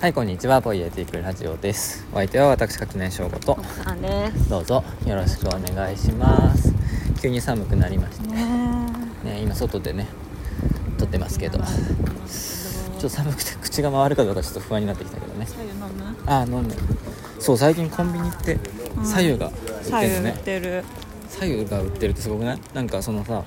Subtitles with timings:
[0.00, 0.62] はいこんにちは。
[0.62, 2.06] ポイエティックラジオです。
[2.12, 3.58] お相手は私垣内翔吾と。
[4.48, 6.72] どうぞよろしくお願いします。
[7.20, 8.26] 急に寒くなりました。
[8.28, 8.44] ね
[9.24, 10.06] ね今外でね
[10.98, 11.58] 撮ってますけど。
[11.58, 15.44] ちょっと寒くて口が回るかどうかちょっと不安になってきたけどね。
[15.46, 15.86] 左右飲む？
[16.26, 16.72] あ飲む
[17.40, 18.54] そう最近コンビニって
[18.96, 19.04] うん。
[19.04, 20.84] 左右が売って左右売るのね、ってる、
[21.28, 22.60] 左右が売ってるってすごくない？
[22.72, 23.42] なんかそのさ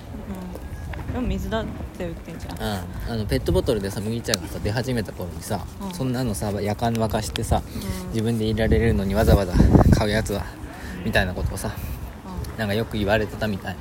[1.07, 1.63] うん、でも水だ
[2.05, 2.61] って売ってんじゃん。
[2.61, 5.93] ああのペットボトルでさ麦茶がさ出始めた頃にさ、うん。
[5.93, 7.61] そんなのさ夜間沸かしてさ
[8.03, 8.09] うん。
[8.09, 9.53] 自分で入れられるのにわざわざ
[9.95, 10.43] 買うやつは
[11.05, 11.71] みたいなことをさ
[12.57, 13.75] なんかよく言われてたみたい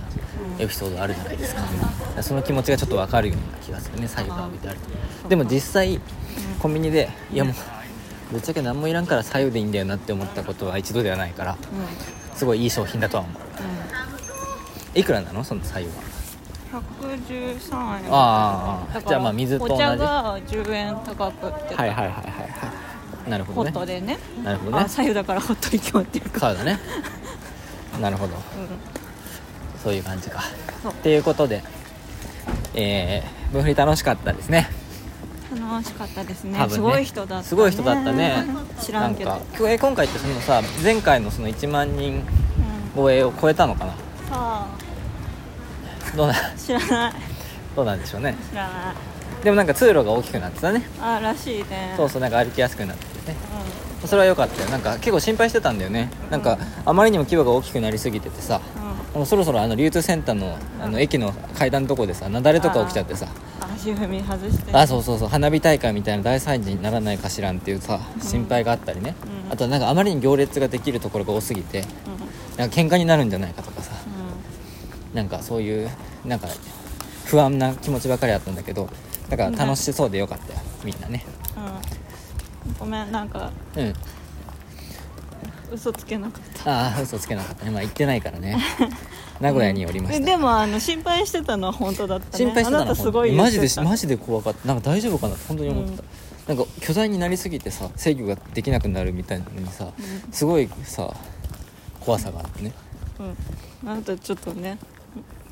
[0.59, 4.78] なエピソードあるじゃないですか,、その気持ちがちょっとわかるような気がするね左右が置いてある
[5.23, 6.00] とでも実際
[6.61, 7.55] コンビニでいやもう
[8.33, 12.37] ぶっちゃけ何もいらんから左右でいいんだよなって思ったことは一度ではないからうん。
[12.37, 14.98] すごいいい商品だとは思う。
[14.98, 15.45] いくらなの？
[15.45, 16.02] その左右は。
[16.02, 16.09] うん、
[16.73, 18.12] 113円。
[18.12, 19.74] ああじゃあまあ水と同じ。
[19.74, 23.30] お茶が10円高くってはいはいはいはいはい。
[23.30, 23.77] なるほホどね。
[23.77, 24.19] ットでね。
[24.45, 24.84] なるほどね。
[24.84, 26.48] あ左右だからホットに決まってるか。
[26.48, 26.78] らそうだね。
[28.00, 28.34] なるほど。
[28.34, 28.41] うん。
[29.83, 30.41] そういう感じか。
[30.89, 31.62] っていうことで
[32.75, 34.69] えー、分振り楽しかったですね。
[35.59, 36.59] 楽しかったですね。
[36.59, 36.69] ね。
[36.69, 37.44] すごい人だったね。
[37.44, 38.47] すごい人だったね。
[38.81, 39.31] 知らんけど。
[39.31, 42.22] なんか今回ってそのさ前回のその1万人うん。
[42.94, 43.92] 超えを超えたのかな。
[44.28, 44.66] さ
[46.16, 47.12] どうなあ知らない。
[47.77, 48.36] どうなんでしょうね。
[48.50, 49.44] 知らない。
[49.44, 50.83] でもなんか通路が大きくなってたね。
[51.00, 51.94] あらしいね。
[51.97, 53.36] そうそうなんか歩きやすくなっててね。
[54.05, 54.69] うそれは良かったよ。
[54.70, 56.11] なんか結構心配してたんだよね。
[56.31, 58.61] なんかあまりにも規模が大きくなりすぎててさん
[59.14, 59.20] うん。
[59.20, 63.27] もうそろそろあの流通センターのあの駅の階段のとこでさ雪崩とか起きちゃってさ。
[63.75, 64.72] 足踏み外して。
[64.77, 65.28] あそうそうそう。
[65.28, 69.14] 花火大会みたいな大惨事にならないかしらんっていうさ心配があったりね、
[69.47, 69.53] うん。
[69.53, 71.86] あとなんかあまりに行列ができるところが多すぎてうん。
[72.58, 73.92] なんか喧嘩になるんじゃないかとかさ
[75.14, 75.91] なんかそういう
[76.25, 76.48] なんか
[77.27, 78.89] 不安な気持ちばかりあったんだけど
[79.28, 81.25] だから楽しそうでよかったよみんなね。
[81.56, 81.64] うん。
[81.64, 81.70] うん
[82.78, 83.94] ごめんなんかうん。
[85.72, 86.70] 嘘つけなかった。
[86.70, 87.70] ああ嘘つけなかったね。
[87.70, 88.58] まあ行ってないからね。
[89.41, 92.44] 名古屋におりました、えでもあの心配してたのは本当だったね。
[92.44, 94.69] 心配してたのすごいマジでマジで怖かった。
[94.69, 101.15] なんか大丈夫かなって本当に思ってた、なんか巨大になりすぎてさ制御ができなくなるみたいなのにさ、うんすごいさ
[102.00, 102.72] 怖さがあってね。
[103.82, 103.91] うん。
[103.91, 104.77] あなたちょっとね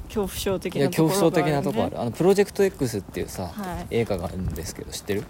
[0.08, 2.00] 恐怖症的なところが恐怖症的なとこある。
[2.00, 3.86] あのプロジェクト X っていうさ、はい。
[3.90, 5.24] 映画があるんですけど知ってる？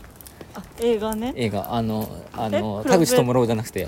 [0.55, 1.33] あ映画ね。
[1.37, 1.75] 映画。
[1.75, 2.89] あのあのえ？
[2.89, 3.87] 田口智朗じゃなくて？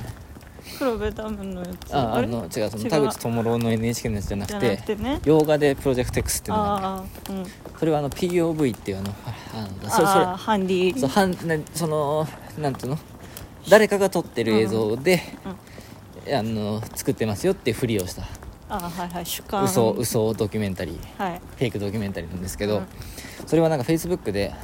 [0.78, 1.94] 黒部ダムのやつ。
[1.94, 2.26] ああれ？
[2.26, 5.20] の違うその田口智朗の NHK のやつじゃなくてね。
[5.24, 6.86] 洋画でプロジェクト X っていうのがある。
[6.86, 7.46] ああうん。
[7.78, 9.14] それはあの POV っていうあの
[9.54, 10.98] あのそれそれハンディ。
[10.98, 12.26] そうはんなその
[12.58, 12.98] なんていうの？
[13.68, 15.22] 誰かが撮ってる映像で、
[16.32, 18.22] あの作ってますよっていうふりをした
[18.70, 19.64] ああはいはい主観。
[19.64, 21.22] 嘘嘘ドキュメンタリー。
[21.22, 21.40] はい。
[21.40, 22.86] フェイクドキュメンタリーなんですけど、うん。
[23.46, 24.54] それはなんかフェイスブックで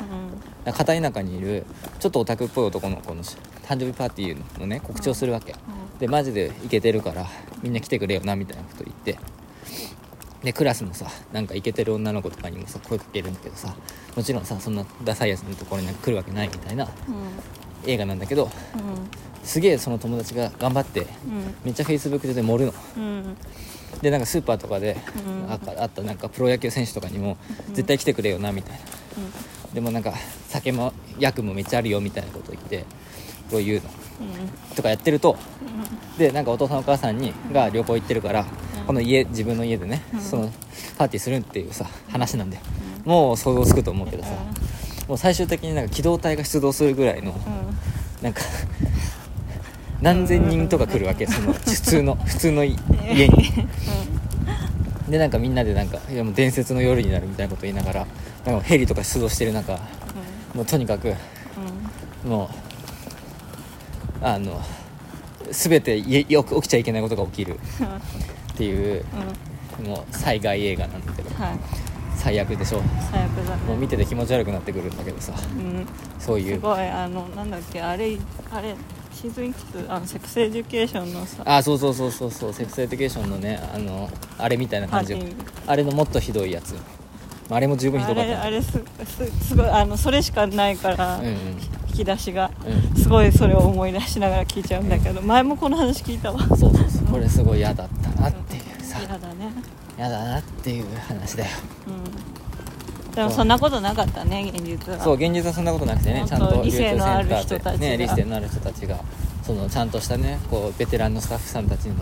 [0.64, 1.64] うん片田舎にいる
[1.98, 5.54] ちょっとオタクっぽい男の子の誕生日パーティーのね告知をするわけ、
[5.98, 7.26] でマジでイケてるから
[7.62, 9.18] みんな来てくれよなみたいなこと言って。
[10.42, 13.74] でクラスのさなんかイケてる女の子とかにもさ声かけるんだけどさ
[14.14, 17.90] もちろんさそんなダサいやつのところに来るわけないみたいなうん。
[17.90, 18.48] 映画なんだけど
[19.42, 21.06] すげえその友達が頑張って
[21.64, 22.74] めっちゃフェイスブック上で盛るの。
[22.96, 23.36] うんうん
[24.02, 24.96] でなんかスーパーとかで
[25.26, 25.50] うん。
[25.50, 27.36] ああったなんかプロ野球選手とかにも
[27.72, 28.78] 絶対来てくれよなみたいな。
[29.74, 30.14] でもなんか
[30.48, 32.84] 酒も薬もめっちゃあるよみたいなこと言って
[33.50, 33.90] こう言うの。
[34.20, 34.74] うん。
[34.76, 35.36] とかやってると
[36.18, 38.46] でなんかお父さんお母さんにが旅行行ってるから、
[38.86, 40.20] この家自分の家でね、うん。
[40.20, 40.50] その
[40.96, 42.58] パーティーするっていうさ話なんで、
[43.04, 44.30] もう想像つくと思うけどさ、
[45.08, 48.22] もう最終的になんか機動隊が出動するぐらいのうん。
[48.22, 48.40] なんか
[50.00, 52.76] 何千人とか来るわけその 普通の普通のい
[53.14, 53.52] 家に。
[55.08, 58.06] でなんかみんなでなんかいやもう伝説の夜になるみたいなこと言いながら
[58.44, 59.78] なんかヘリとか出動してる中
[60.52, 61.14] もうとにかく
[62.26, 62.50] も
[64.20, 64.60] うあの
[65.52, 67.58] 全ていよく起きちゃいけないことが起きる。
[68.56, 69.04] っていう
[69.84, 71.58] もう災害映画なんだけどはい。
[72.16, 72.80] 最悪でしょ。
[73.12, 73.62] 最悪だね。
[73.68, 75.34] もう見てて気持ち悪くなってくるんだけどさ。
[75.54, 75.86] うん。
[76.18, 76.54] そういう。
[76.54, 78.16] すごいあのなんだっけあれ
[78.50, 78.74] あれ
[79.16, 79.86] シーズンいくつ？
[79.88, 81.42] あの Sex Education のさ。
[81.46, 82.52] あそうそうそうそうそう。
[82.52, 85.12] Sex Education のねあのあれみたいな感じ。
[85.12, 85.70] よパーティー。
[85.70, 86.74] あれのもっとひどいやつ。
[87.48, 88.28] あれも十分ひあどかった。
[88.30, 91.32] れあれすすすごいあのそれしかないから、うんうん。
[91.88, 93.02] 引き出しが、うん。
[93.02, 96.38] すごいそれを思い出しながら聞いちゃうんだけど前もこの話聞いたわ。
[96.48, 97.06] そうそうそう。
[97.06, 98.98] これすごい嫌だったなっていうさ。
[98.98, 99.50] 嫌だね。
[99.96, 101.50] 嫌だなっていう話だよ。
[101.88, 101.95] うん
[103.16, 105.00] でもそんなことなかったね現実は。
[105.00, 107.78] そう現実はそんなことなくてねちゃんと理性のある流通センターで。
[107.78, 107.78] 人たちが。
[107.78, 109.00] ね理性のある人たちが
[109.42, 111.94] そのちゃんとしたねこうベテランのスタッフさんたちの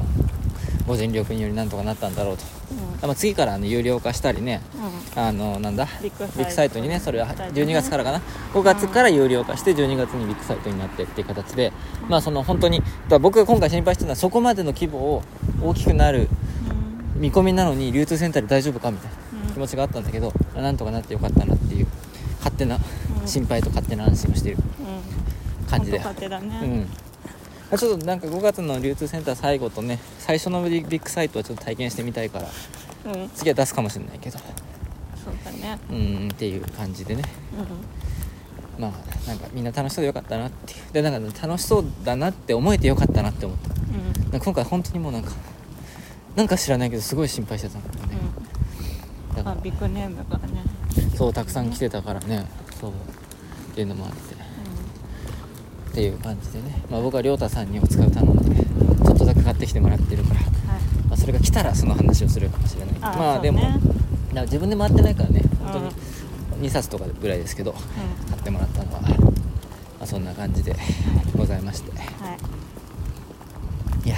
[0.89, 2.43] ご尽力によりなんとかなったんだろうと。
[2.73, 3.09] うん。
[3.09, 4.61] まあ、次からあの有料化したりね
[5.15, 5.23] うん。
[5.23, 5.87] あのなんだ？
[6.03, 6.89] ビッグサイトに。
[6.89, 7.63] ねそれはみたいなね。
[7.63, 8.21] 12月からかな
[8.53, 11.73] ？5月から有料化して12月にビッグサイトになってっていう形で
[12.09, 12.83] まあその本当に
[13.21, 15.23] 僕が今回心配してるのはそこまでの規模を
[15.63, 16.29] 大きくなる
[17.15, 19.17] 見込みなのに流通センターで大丈夫かみたいな
[19.55, 21.87] 気持ちがあったんだけどまあなんとかなってよかったなっていう
[22.39, 22.77] 勝手な
[23.23, 23.29] うん。
[23.29, 24.59] 心配と勝手な安心をしている。
[24.59, 25.67] うん。
[25.67, 26.61] 感じで本当勝手だね。
[26.63, 26.81] うん。
[26.81, 26.87] ま
[27.73, 32.49] あちょっとなんか5月の流通センター最後とね最初のビッグサイトはちょっと体験してみたいから
[33.13, 33.31] うん。
[33.31, 34.39] 次は出すかもしれないけど。
[34.39, 35.79] そうだね。
[35.91, 37.23] うんっていう感じでね。
[38.79, 40.93] うまあなんかみんな楽しそうでよかったなっていう。
[40.93, 43.69] でなんか楽しそうだなって思えてよかったなって思った。
[43.69, 44.31] んうん。
[44.33, 45.31] なんか今回本当にもうなんか
[46.37, 48.17] なんか知らないけどすごい心配してたんだよね、
[49.37, 50.63] だかうんあビッグネームだからね。
[51.13, 52.47] らそうたくさん来てたからね。
[52.81, 52.91] そう。
[52.91, 52.95] っ
[53.75, 54.35] ていうのもあって。
[54.35, 60.51] っていう感じでね、まあ、僕は亮太さんにお使いを頼んでちょっとだけ買ってきてもらってるから、はい。
[61.09, 62.95] まあ、それが来たらその話をするかもしれない。
[63.01, 63.61] あまあでも、
[64.33, 65.43] 自分で回ってないからね。
[65.63, 65.85] 本当うん。
[66.63, 67.75] に2冊とかぐらいですけどう
[68.31, 69.09] 買ってもらったのは、ま
[70.03, 70.75] あ、そんな感じで
[71.37, 71.93] ございまして。
[71.93, 72.03] んは
[74.05, 74.09] い。
[74.09, 74.17] いや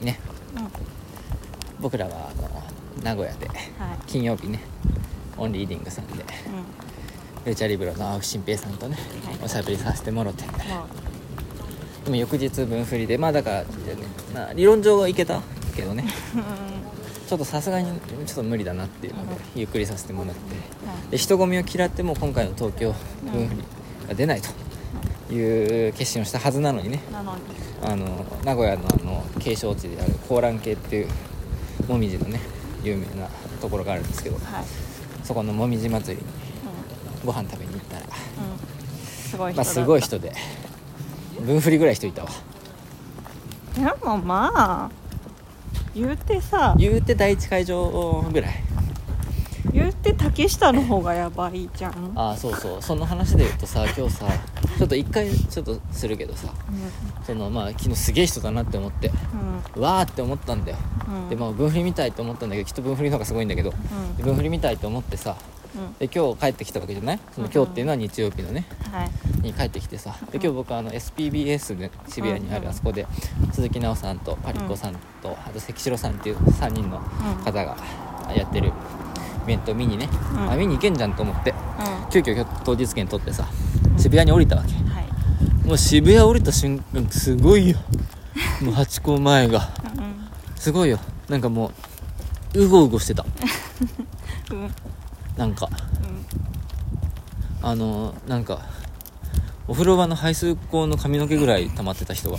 [0.00, 0.04] ー。
[0.04, 0.18] ね。
[0.56, 0.68] うん。
[1.80, 2.48] 僕らはあの
[3.02, 3.58] 名古屋ではい。
[4.06, 4.60] 金曜日ね
[5.36, 6.24] オンリーディングさんでうん。
[7.44, 8.96] ルチャリブロの青木新平さんとね、
[9.26, 9.38] はい。
[9.44, 10.44] おしゃべりさせてもろて。
[10.44, 10.52] も
[12.04, 13.66] でも翌日分振りでまあだから、ね
[14.34, 15.40] まあ、理論上はいけた
[15.74, 16.04] けどね。
[17.26, 17.88] ちょっとさすがに
[18.26, 20.40] ちょっと無理だなっていうのでゆっくりさせてもらって。
[20.86, 21.10] はい。
[21.10, 22.94] で人混みを嫌っても今回の東京
[23.24, 23.62] 分振り
[24.08, 24.40] が出ない
[25.28, 27.00] という決心をしたはずなのにね。
[27.82, 31.08] あの名古屋のあの景勝地である高蘭系っていう
[31.86, 32.40] もみじのね
[32.84, 33.28] 有名な
[33.60, 34.64] ところがあるんですけどはい。
[35.24, 36.28] そこのもみじ祭りに
[37.24, 38.10] うご飯食べに行ったら、んうん。
[39.06, 40.32] すごい人まあ、すごい人で
[41.40, 42.28] 分振りぐらい人いたわ。
[43.74, 44.90] でもまあ
[45.94, 48.54] 言うてさ言うて第一会場ぐらい。
[49.72, 52.12] 言うて竹下の方がやばいじゃん。
[52.14, 52.82] ああそうそう。
[52.82, 54.26] その話で言うとさ今日さ
[54.78, 56.48] ちょっと一回ちょっとするけどさ
[57.26, 59.10] そのまあ昨日すげえ人だなって思って
[59.76, 59.82] うん。
[59.82, 60.93] わーって思ったんだよ、うん
[61.28, 63.72] でまあ分振り見たいと思ったんだけどきっと分振りの方がすごいんだけど、
[64.20, 65.36] 分振り見たいと思ってさ
[65.74, 65.92] うん。
[65.98, 67.20] で今日帰ってきたわけじゃない？
[67.34, 69.10] その今日っていうのは日曜日のねはい。
[69.42, 72.62] に帰ってきてさで今日僕あの SPBS で渋谷にあうん。
[72.62, 73.06] るあそこで
[73.52, 76.98] 鈴木奈緒さんとパリコさんとあと関城さんっていう3人の
[77.44, 77.76] 方が
[78.34, 80.50] やってるイベントを見にね、うん。
[80.50, 81.54] あ見に行けんじゃんと思ってう
[82.12, 83.46] 急遽当日券取ってさ
[83.98, 84.72] 渋谷に降りたわけ。
[85.66, 87.78] もう渋谷降りた瞬間すごいよ。
[88.60, 89.70] もうハチ公前が。
[89.98, 90.03] うん
[90.64, 90.98] すごいよ。
[91.28, 91.72] なんかも
[92.54, 93.26] ううごうごしてた。
[94.50, 94.60] うん。
[94.62, 94.70] うん
[95.36, 95.54] なん。
[95.54, 95.68] か
[97.60, 98.62] あのーなんか
[99.68, 102.38] お風呂場の排水口の髪の毛ぐらい溜まってた人が。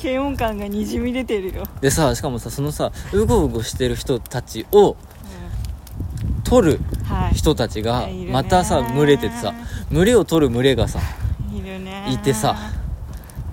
[0.00, 4.96] 軽音感がにじみ出てるよ、でさしかもさそのさうごうごしてる人たちを
[6.44, 6.80] 取る
[7.34, 9.54] 人たちがいるねまたさ群れててさ
[9.90, 11.00] 群れを取る群れがさ
[11.52, 12.58] いるねいてさも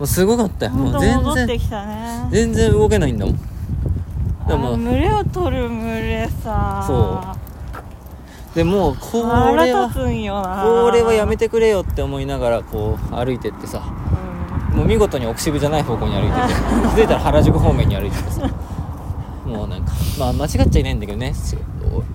[0.04, 0.72] うすごかったよ。
[0.72, 1.24] もう全然。
[1.24, 2.28] 戻ってきたね。
[2.32, 3.36] 全然動けないんだもん。
[3.36, 6.84] であも群れを取る群れさ。
[6.86, 8.56] そう。
[8.56, 13.82] でもうこ腹れはこれはやめてくれよって思いながらこう歩いてってさ。
[14.74, 16.54] もう見事に奥渋じゃない方向に歩いてて
[16.96, 18.50] 気づいたら原宿方面に歩いててさ。
[19.46, 21.34] もうなんかまあ間違っちゃいないんだけどね。
[21.34, 21.56] す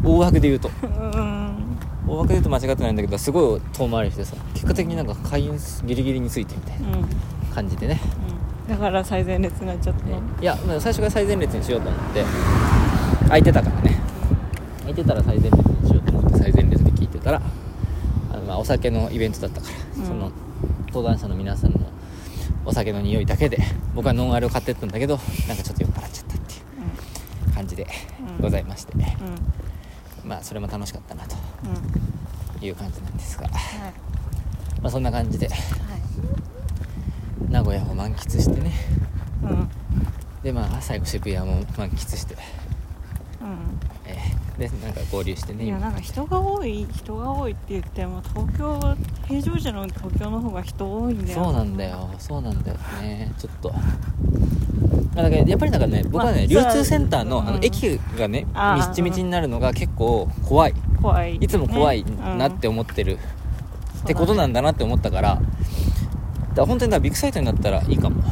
[0.05, 0.71] 大枠で言うと。
[0.83, 1.11] うん。
[1.11, 1.49] うん
[2.09, 4.35] 大枠で言うと間違ってないんだけどすごい遠回りしてさ。
[4.55, 6.99] 結果的になんか会員ギリギリについてみたいな。
[6.99, 7.09] うんうん
[7.59, 8.01] 感じでね。
[8.69, 12.25] だから最前列になっちゃったの、いやまあ最初から最前列にしようと思って。
[13.23, 13.99] 空いてたからね。
[14.81, 17.43] 空いてたら最前列にしようと思って最前列で聞いてたら
[18.33, 20.07] あのまあお酒のイベントだったから、うん。
[20.07, 20.31] その
[20.87, 21.79] 登壇者の皆さんの
[22.65, 23.59] お酒の匂いだけで
[23.95, 26.57] 僕はノンアルを買ってったんだけどなんかちょっと酔っ払っちゃったってい
[27.51, 27.89] う感じで
[28.39, 28.43] うん。
[28.43, 29.09] ございまして、うんうん。
[30.29, 31.35] まあそれも楽しかったなと
[32.61, 32.65] うん。
[32.65, 33.51] いう感じなんですが、は
[33.89, 33.93] い。
[34.81, 35.59] まあ、そんな感じではい
[37.49, 38.73] 名古屋を満喫してね。
[39.43, 39.69] うん。
[40.43, 42.39] でまあ最後渋谷も満喫して、う
[44.07, 48.97] えーでなんか合流してねん、いやなんか人が多い人が多いって言っても東京
[49.29, 51.45] 平常時の東京の方が人多いんだよ。
[51.45, 52.11] そうなんだよ。
[52.19, 53.33] そうなんだよね。
[53.39, 53.71] ちょっと。
[53.71, 53.79] ま
[55.17, 57.65] あだからやっぱりなんかね僕はね、まあ流通センターの,、あのうん。
[57.65, 60.75] 駅がねみっちみちになるのが結構怖い。
[61.01, 64.01] 怖い、いつも怖いねなって思ってる、うん。
[64.03, 65.41] ってことなんだなって思ったから
[66.61, 68.23] ら本当にだからビッグサイトになったらいいかも、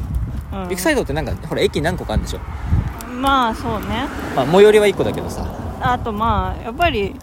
[0.52, 0.68] うん。
[0.68, 2.40] ビッグサイトってなんかほら駅何個かあるんでしょ、
[3.11, 4.06] まあそうね。
[4.35, 5.47] まあ、最寄りは1個だけどさ。
[5.80, 7.14] あとまあやっぱり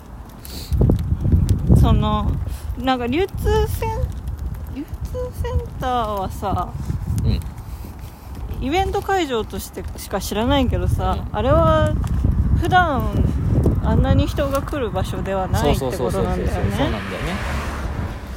[1.80, 2.32] その
[2.78, 3.90] なんか流通セン
[4.76, 6.72] 流通センターはさ
[7.24, 8.66] うん。
[8.66, 11.94] イベント会場としてしか知らないけどさ、うあれは
[12.62, 13.12] 普段
[13.84, 16.72] あんなに人が来る場所ではないってことそうなんだよね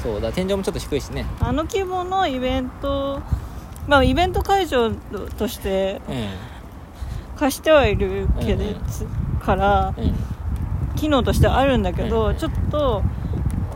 [0.06, 1.26] そうだ天井もちょっと低いしね。
[1.40, 3.20] あの規模のイベント
[3.88, 4.90] まあイベント会場
[5.36, 6.26] としてうん
[7.38, 8.76] 貸してはいるけど、うんうん
[9.40, 10.14] からうん
[10.96, 13.02] 機能としてはあるんだけど、うんちょっと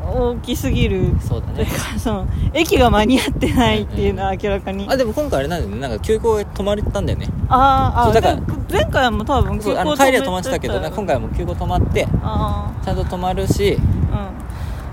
[0.02, 1.12] 大きすぎる。
[1.20, 1.66] そうだね。
[1.98, 5.80] その駅が間に合ってないっていうのは明らかに、あでも今回あれなんだよね。
[5.80, 7.28] なんか休校が止まったんだよね。
[7.48, 13.76] あーあだからで前回も多分そうあの帰りは止まってたけど今回はもう休校止まってあちゃんと止まるし
[14.12, 14.30] あ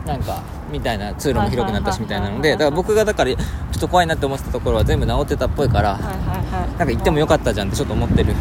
[0.06, 0.41] なんか
[0.72, 3.40] みたいな通路も広くなったしみたいなのでだから僕がだからちょ
[3.78, 8.34] っと怖いなって思ってたところは全部治ってたっぽいからなんか行ってもよかったじゃんってちょっと思ってる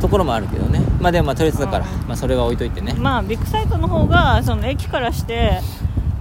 [0.00, 0.80] ところもあるけどね。
[1.00, 2.92] まあでもまあとりあえずだからうんまあそれは置いといてね。
[2.92, 5.60] いまあビッグサイトの方がその駅からして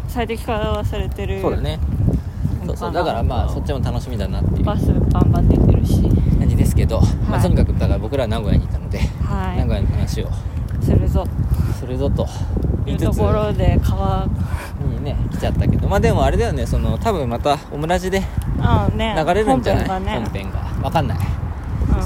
[0.07, 1.79] 最適化はされてるそうだね。
[2.65, 6.10] そうそうだからまあそっちも楽しみだなっていうバスバンバン出てるし。
[6.38, 9.57] 感じですけど、まあ、はいとにかくだから僕らは名古屋にいたので、はい。
[9.57, 10.29] 名古屋の話を
[10.81, 11.25] するぞ。
[11.79, 12.27] するぞと
[12.86, 15.88] というところで川にね来ちゃったけど。
[15.88, 19.88] まあでもあれだよねその多分またオムラジで流れるんじゃない？
[19.88, 20.12] 本編がね。
[20.19, 20.59] 本編が。
[20.81, 21.17] 分かんない、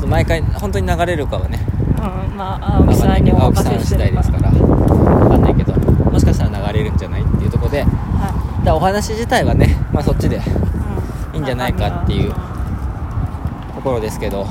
[0.02, 0.10] うん。
[0.10, 1.60] 毎回本当に流れるかはね。
[1.98, 4.52] うんまあ青木さんにお任せしてる第ですから。
[4.52, 7.84] 分かんないけどもしかしたら流れるんじゃないっていうところで。
[7.84, 11.36] はらお話自体はね、まあ、そっちでい、うん。
[11.36, 14.46] いいんじゃないかっていうはところですけど。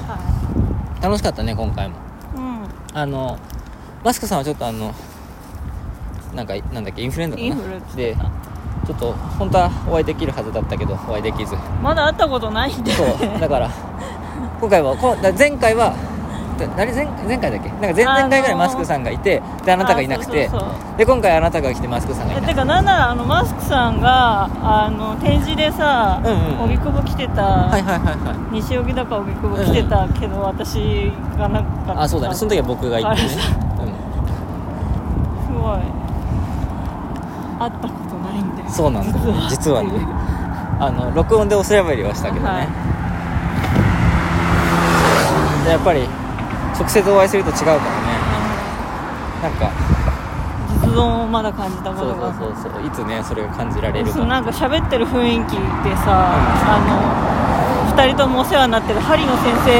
[1.01, 1.97] 楽しかったね今回も。
[1.97, 1.99] い
[2.37, 2.65] うん。
[2.95, 3.39] あの
[4.03, 4.95] マスクさんはちょっとあの
[6.35, 7.49] なんかなんだっけインフルエンザかな？
[7.49, 8.17] インフルっつってで
[8.87, 11.55] ちょっと本当はお会いできるはずだったけどお会いできず。
[11.83, 12.93] まだ会ったことないんで。
[12.93, 13.07] そう
[13.41, 13.71] だから
[14.61, 15.95] 今回はこだ前回は
[16.59, 17.69] だ誰前前回だっけ？
[17.69, 20.51] なんか前々回ぐらいマスクさんがいてであなたがいなくて。
[20.97, 22.57] で今回あなたが来てマスクさんがいえないて。
[22.57, 28.55] かなんならあのマスクさんがあの展示でさうんうん荻窪来てた、はいはいはいはい。
[28.61, 32.03] 西荻だか荻窪来てたけど、私がなかった。
[32.03, 32.35] あそうだね。
[32.35, 33.39] その時は僕が行ってねあれす
[35.53, 35.79] ごい
[37.59, 38.63] 会ったことないんで。
[38.63, 39.91] うんそうなんだ実はね。
[40.81, 42.69] あの録音でおしゃべりはしたけどね、はい。
[45.65, 46.09] でやっぱり
[46.79, 47.81] 直接お会いすると違うからね。
[49.43, 49.71] なんか
[50.85, 52.87] 実存をまだ感じたこそうとがそうそうそう。
[52.87, 56.79] いつねそれが感じられるかなんか喋ってる雰囲気でさ、あ
[57.89, 59.71] の2人ともお世話になってる針野先生。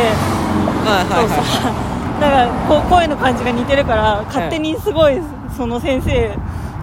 [0.85, 1.89] はいはいとさ、 は
[2.21, 5.21] だからこう声の感じが似てるから勝手にすごい
[5.57, 6.37] その先生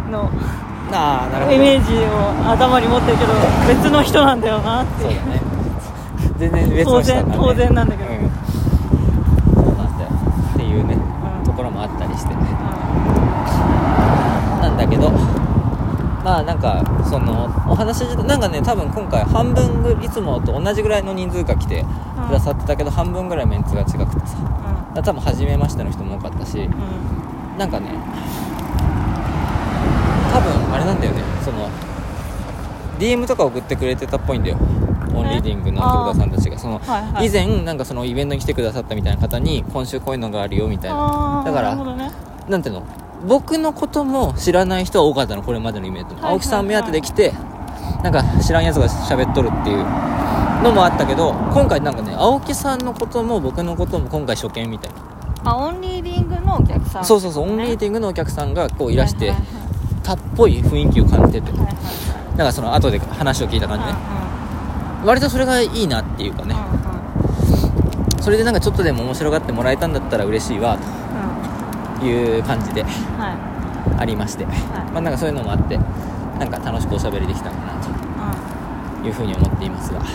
[0.10, 1.58] のいああなるほど。
[1.58, 3.34] イメージを頭に持ってるけど
[3.68, 5.20] 別の人なんだよなっていう。
[5.20, 5.42] そうだね
[6.38, 8.20] 全然別当の人だから、ね、然当然なんだけど、うん。
[9.56, 10.10] そうなんだよ
[10.54, 10.98] っていうね、う
[11.42, 11.44] ん。
[11.44, 12.38] ところもあったりしてう
[14.62, 15.10] なんだけど
[16.24, 21.86] まあなんかそのお話なんかね多分今回半分ぐいつもと同じぐらいの人数が来て
[22.28, 24.38] くださってたけど、半分ぐらいメンツが違くてさ。
[24.38, 26.58] だから多分初めましての人も多かったし。
[26.58, 26.72] んうん。
[27.58, 27.92] なんかね
[30.76, 31.22] あれなんだよね。
[31.44, 31.70] その
[33.00, 34.58] DM とか送ってくれてたっぽいんだよ。
[35.14, 36.58] オンリーディングの徳田さんたちが。
[36.58, 37.28] その、はいはい。
[37.28, 41.44] 以前なんかそのイベントに来てくださったみたいな方に今週こういうのがあるよみたいな。
[41.46, 42.12] だからね。
[42.50, 42.84] なんていうの？
[43.28, 46.34] 僕のことも知らない人は多かったのこれまでのイベントの、はいはいはい。
[46.34, 47.34] 青木さん目当てで来て
[48.04, 49.78] なんか知らんやつが喋っとるっていう
[50.64, 54.94] のもあったけど今回なんかね青木さんのことも僕のことも今回初見みたい
[55.44, 59.38] な、あオンリーディングのお客さんそうそうそうオンリーデディングのお客さんがこういらして、はい
[60.06, 61.52] たっぽい雰囲気を感じてて。
[61.52, 61.68] はいはい。
[61.68, 61.76] はい
[62.36, 63.94] だからその後で話を聞いた感じね。
[65.06, 66.54] 割とそれがいいなっていうかね。
[66.54, 66.86] うん
[68.22, 70.78] それでなんかちょっとでも面白がってもらえたんだったら嬉しいわ
[71.94, 72.00] うん。
[72.00, 74.02] という感じでうんはい。
[74.02, 75.78] ありまして、まあなんかそういうのもあって
[76.40, 77.82] なんか楽しくおしゃべりできたのかなうん
[79.04, 80.00] というふうに思っていますが。
[80.02, 80.06] は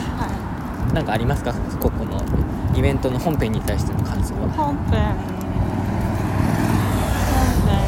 [0.93, 1.55] なんかありますか？
[1.81, 2.21] ここの
[2.77, 4.49] イベントの本編に対しての感想いは。
[4.55, 5.15] 本編
[7.33, 7.79] 本編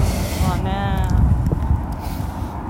[0.48, 1.08] はね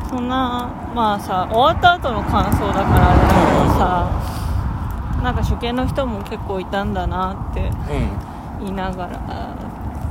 [0.08, 8.32] そんなまあさ終わった後の感想だからあれだけどさなんか初見の人も結構いたんだなってうん。
[8.60, 9.56] 言いながら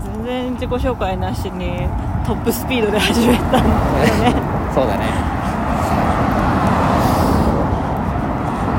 [0.03, 1.87] 全然自己紹介なしに
[2.25, 4.35] トップスピードで始めたんだよね。
[4.75, 5.05] そうだね。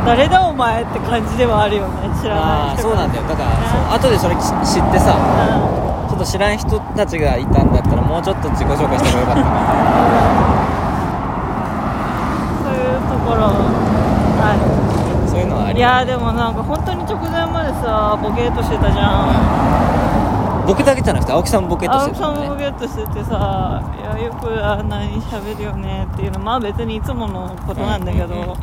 [0.05, 2.11] 誰だお前って感じではあるよね。
[2.21, 3.23] 知らない人そうなんだよ。
[3.29, 3.49] だから、
[3.95, 4.43] う後でそれ知っ
[4.93, 5.13] てさ
[6.07, 9.47] うちょっと知らん人たちがいたんだったらもうちょっと自己紹介した方がよかったな
[12.65, 13.59] そういうところ
[14.39, 14.55] は
[15.27, 15.77] そういうのはあり。
[15.77, 20.67] いいやーでもなんか本当に直前までさボケーっとしてたじゃん。
[20.67, 26.39] 僕だけじゃなくて青木さんもボケっとし青木さんもボケっとしててさいやよくあんなに喋るよねっていうの。
[26.39, 28.57] まあ別にいつものことなんだけど、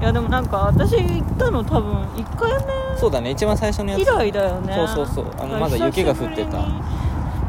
[0.00, 3.30] いやでもなんか私行ったの多分1回目そうだね。
[3.30, 4.02] 一番最初のやつ。
[4.02, 4.74] 以来だよね。
[4.74, 5.26] そうそうそう。
[5.40, 6.58] あのまだ雪が降ってた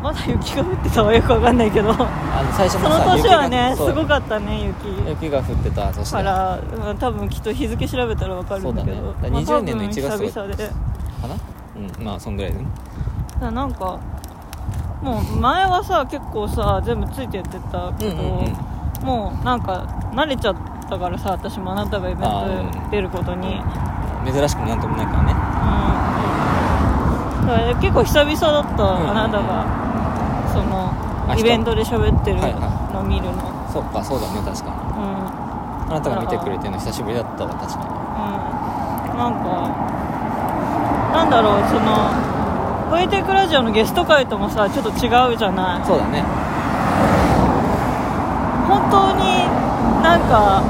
[0.08, 1.92] まだ雪が降ってたわよくわかんないけど。
[1.94, 4.88] そのあの最初のさ年はねすごかったね雪。
[5.10, 8.98] 雪が降ってたそしてから、うん多分きっと日付調べたらわかるんだけど。
[8.98, 9.44] そうだね。
[9.44, 10.64] だから20年の1月まあ多分久々で。
[10.64, 10.76] だか
[11.22, 11.36] かな？
[11.98, 12.66] うんまあそんぐらいでね。
[13.42, 14.00] らなんか
[15.02, 18.56] もう前はさ結構さ全部ついてってたけど、うんうんうん。
[19.06, 20.56] もうなんか慣れちゃっ
[20.90, 22.48] たからさ私もあなたがイベント
[22.92, 23.62] 出ることに、
[24.26, 25.34] 珍しくもなんともないからね。
[27.42, 29.12] うん、だから結構久々だった、ん。
[29.12, 29.87] あなたが
[31.36, 33.44] イベントで喋ってるはいはの見るの、
[33.74, 34.78] そっかそうだね確かに。
[34.96, 35.92] うん。
[35.92, 39.18] あなたが見てくれてるの久しぶりだったわ確かうん。
[39.18, 39.50] なんか
[41.14, 42.12] なんだろうその
[42.92, 45.80] 「ポエテックラジオ」のゲスト会ともさちょっと違うじゃない。
[45.80, 46.24] にそうだね。
[48.68, 49.48] 本当に
[50.04, 50.62] なんか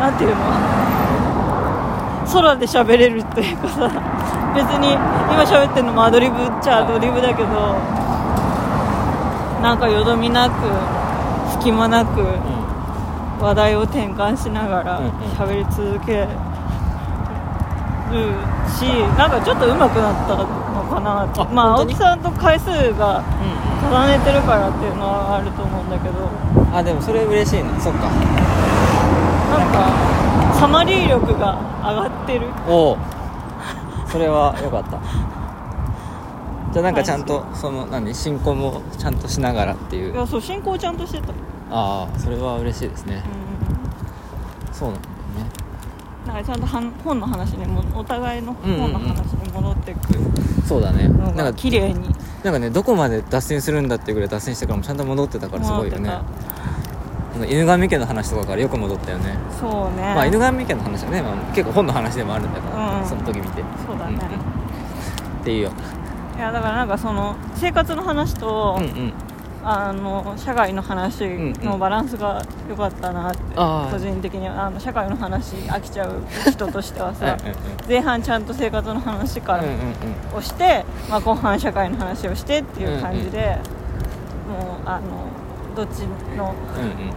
[0.00, 0.42] なんていうの？
[2.32, 3.90] 空で喋れるっていうかさ。
[4.52, 7.48] 別に今喋ってるのもアドリブっちゃアドリブだけど
[9.62, 10.54] なんかよどみなく
[11.52, 12.26] 隙間なくう
[13.40, 15.00] 話題を転換しながら
[15.38, 16.28] 喋り続ける
[18.68, 18.82] し
[19.16, 20.44] なんかちょっと上手くなったの
[20.90, 21.40] かなって。
[21.40, 23.24] あまあ青木さんと回数がん。
[23.82, 26.18] 重ねてるからっていうのはあると思うんだけど。
[26.18, 26.22] う
[26.68, 28.08] んあでもそれ嬉しいねそっか。
[28.08, 32.48] なんかサマリー力が上がってる。
[32.66, 32.98] おお
[34.06, 34.98] それはよかった
[36.72, 41.34] じゃあなんかちゃんとその何進行もちゃんとしながらっていいうやそう進行ちゃんとしてた、う
[41.70, 43.16] ああそれは嬉しいですね。
[43.16, 45.50] ん、そうなんだよね。
[46.26, 48.92] なんかちゃんとはん本の話にもお互いのうんうんうん。
[48.92, 50.00] 本の話に戻っていく
[50.66, 51.08] そうだね。
[51.08, 52.08] なんか綺麗に。
[52.42, 56.10] なんかねどこまで脱線するんだっていうぐらい脱線してからもちゃんと戻ってたからすごいよね。
[57.48, 59.36] 犬神家の話とかからよく戻ったよね。
[59.50, 60.02] たそうね。
[60.02, 63.62] まあ犬神家の話はね、まあ、結構本の話でもあるんだけど、うんその時見て。
[63.86, 65.72] そうだね、んっていうよい
[66.42, 69.12] やだからなんかその生活の話と、うんうん。
[69.64, 71.22] あの社会の話
[71.62, 73.92] のバランスが良かったなって、あー。
[73.92, 74.66] 個人的には。
[74.66, 77.54] あの社会の話飽きちゃう人としてはさ うんうんうん。
[77.88, 83.58] 前半ちゃんと生活の話からうんうんをして、まあ、後半社会の話をしてっていう感じで、
[84.48, 85.00] もうあの
[85.76, 86.00] どっち
[86.36, 86.88] のうんうん。
[86.88, 87.12] うん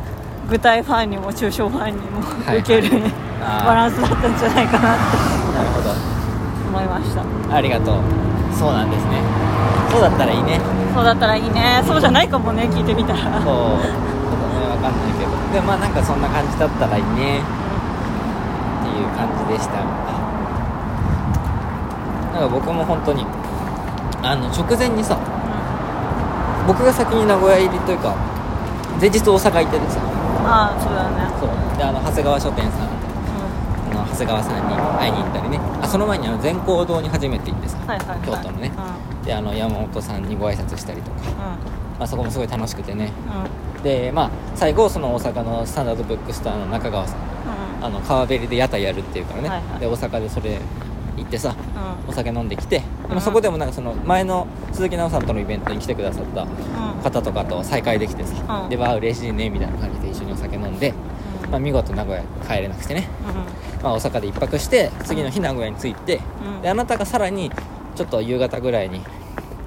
[0.48, 3.02] 具体ファンにも抽象ファンにもはい受ける、
[3.66, 5.18] バランスだったんじゃないかなって
[5.58, 5.90] なるほど。
[6.70, 7.56] 思いました。
[7.56, 9.22] ありがとうそうなんですね。
[9.91, 10.60] そうだったらいいね。
[10.94, 11.84] そうだったらいいね。
[11.86, 13.20] そうじゃないかもね聞いてみたら。
[13.20, 13.34] そう。
[13.36, 15.32] ちょっとねわかんないけど。
[15.54, 17.39] でもまあなんかそんな感じだったらいいね。
[17.39, 17.44] っ
[18.84, 19.84] ていう感じでした。
[22.34, 23.26] なんか僕も本当に
[24.24, 25.18] あの直前にさ
[26.68, 28.15] 僕が先に名古屋入りというか
[29.00, 30.00] 前日大阪行っててさ。
[30.48, 31.28] ああそうだね。
[31.39, 31.50] そう。
[31.78, 32.95] であの長谷川書店さん
[34.23, 35.60] うあの長谷川さんに会いに行ったりね。
[35.82, 38.19] あその前にあの善光堂に初めて行ってさんはいはいはい。
[38.25, 38.71] 京都のね。
[39.19, 39.25] うん。
[39.25, 41.17] であの山本さんにご挨拶したりとか、
[41.99, 43.12] まあ、そこもすごい楽しくてね。
[43.78, 43.84] うん。
[43.84, 47.17] でまあ最後その大阪のスタンダードブックストアの中川さん。
[47.17, 47.86] うん。
[47.86, 49.80] あの川べりで屋台やるっていうからね、はいはい。
[49.80, 50.60] で大阪でそれ
[51.17, 51.56] 行ってさ
[52.06, 52.10] うん。
[52.10, 53.15] お酒飲んできて、でうん。
[53.15, 56.47] もそこでもなんかその前の鈴木奈緒さんとのイベントに来てくださったうん。
[57.04, 58.69] 方とかと再会できてさ、うん。
[58.69, 60.93] でわあ嬉しいねみたいな感じで一緒にお酒飲んで、
[61.45, 61.51] うん。
[61.51, 63.08] まあ、見事名古屋帰れなくてね、
[63.86, 66.62] まあ、大阪で一泊して次の日名古屋に着いて、うん。
[66.63, 67.52] であなたがさらに
[67.93, 69.00] ちょっと夕方ぐらいに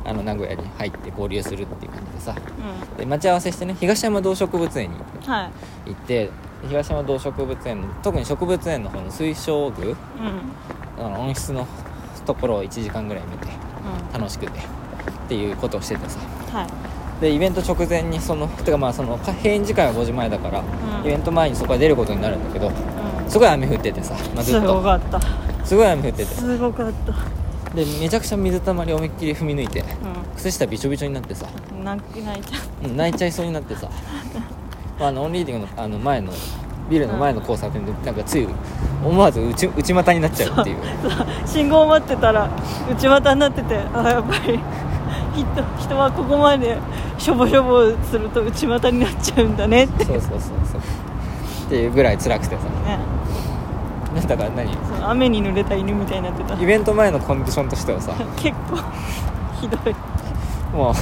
[0.04, 2.35] あの名古屋に入って合流するっていう感じでさ。
[2.35, 2.96] うん。
[2.96, 4.96] で待ち合わせしてね東山動植物園に
[5.87, 6.31] 行って
[6.68, 9.96] 東山動植物園の特に植物園の方の水晶宮うん。
[10.98, 11.68] あの温室の
[12.26, 14.20] ところを1時間ぐらい見てうん。
[14.20, 14.62] 楽しくてっ
[15.28, 16.18] ていうことをしててさ。
[16.52, 16.66] はい。
[17.20, 21.07] でイベント直前にそのてかまあそのか閉園時間は5時前だから、うん。
[21.07, 24.75] イベント前にそこは出ることになるんだけどうんすごい雨降っててさ、まあ、ずすっと。
[24.75, 25.21] ごかった。
[25.64, 26.25] すごい雨降ってて。
[26.27, 27.12] すごかった。
[27.75, 29.85] でめちゃくちゃ水たまり思いっきり踏み抜いてう
[30.37, 32.88] 靴下びちょびちょになってさ、ん泣き泣いちゃう。
[32.88, 33.88] ん泣いちゃいそうになってさ。
[34.99, 36.33] まああのオンリーディングのあの前の
[36.88, 38.49] ビルの前の交差点でなんかつい
[39.05, 40.77] 思わず内内股になっちゃうっていう。
[41.47, 42.49] 信号待ってたら
[42.91, 44.59] 内股になっててあやっぱり
[45.35, 45.47] 人
[45.79, 46.79] 人はここまで
[47.19, 50.05] しょぼしょぼすると内股になっちゃうんだねって。
[50.07, 50.81] そうそうそうそう。
[50.81, 52.62] っていうぐらい辛くてさ。
[52.87, 52.99] ね
[54.26, 54.76] だから何？
[55.02, 56.61] 雨に濡れた犬みたいになってた。
[56.61, 58.12] イベント前のコンディションとしてはさ。
[58.37, 58.76] 結構
[59.61, 59.94] ひどい。
[60.74, 60.94] もう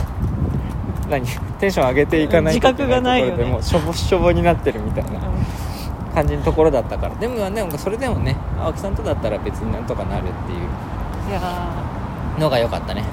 [1.10, 1.24] 何？
[1.58, 3.44] テンション上げていかないと自覚がないよね。
[3.44, 7.14] もうしょぼしょぼになってるみたいなう感じのところだったから。
[7.14, 10.58] でもねそれでもね青木さんとだったら別になんとかなるっていう
[11.28, 11.40] んいや
[12.38, 13.02] のが良かったね。
[13.02, 13.04] ー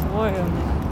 [0.00, 0.85] すごいよね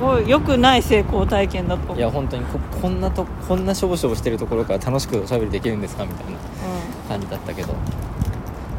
[0.00, 7.74] ごい良くない成功体験だといや本当にここんなとこんなしょぼしょぼしてるところから楽しくおしゃべりできるんですかみたいなう感じだったけど。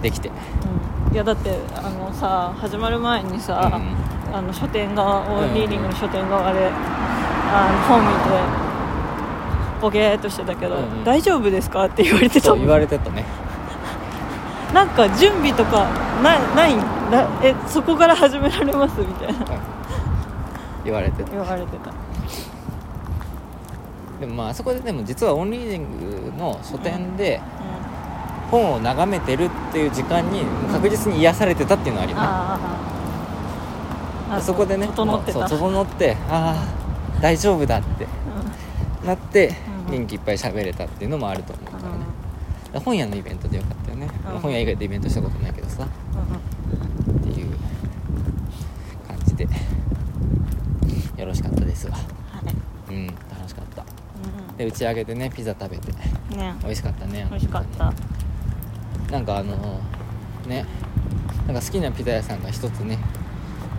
[0.01, 0.30] できて。
[0.30, 1.13] ん、うん。
[1.13, 3.82] いやだってあのさ始まる前にさ、
[4.34, 11.04] あの書店側オーリーディングの書店側で、あの本見てボケーっとしてたけど、うんうん。
[11.04, 12.47] 大丈夫ですかって言われてた。
[12.47, 13.25] そう言われてたね。
[14.73, 15.86] なんか準備とか
[16.21, 16.75] なない
[17.10, 19.45] なえそこから始められますみたいな
[20.86, 21.32] 言われてた。
[21.32, 21.91] 言われてた。
[24.19, 27.41] でもまああそこででも実はオンリーディングの書店で
[28.50, 32.58] 本を眺めてるっていう時間に確実に癒されてたっていうのはあるよね、あ
[34.38, 35.50] あそこでね整ってた。
[35.50, 38.08] そう整ってああ大丈夫だって
[39.06, 39.54] なって
[39.88, 39.91] うん。
[39.91, 41.71] 元気いっぱい喋れたっていうのもあると思うか
[42.74, 44.39] らね、本屋のイベントでよかったよね、うん。
[44.39, 45.84] 本屋以外でイベントしたことないけどさ。
[45.84, 45.88] っ
[47.24, 47.50] ていう
[49.08, 49.48] 感じで
[51.17, 51.93] よろしかったですわ。
[51.95, 52.01] は
[52.89, 52.93] い。
[52.93, 53.82] うん楽しかった。
[53.82, 53.86] う
[54.58, 55.91] で打ち上げでねピザ食べて。
[55.91, 56.54] んね。
[56.62, 57.28] 美味しかったね。
[57.30, 57.93] 美味しかった。
[59.12, 59.80] なんかあの
[60.47, 60.65] ね。
[61.47, 62.97] なんか好きなピザ屋さんが一つね。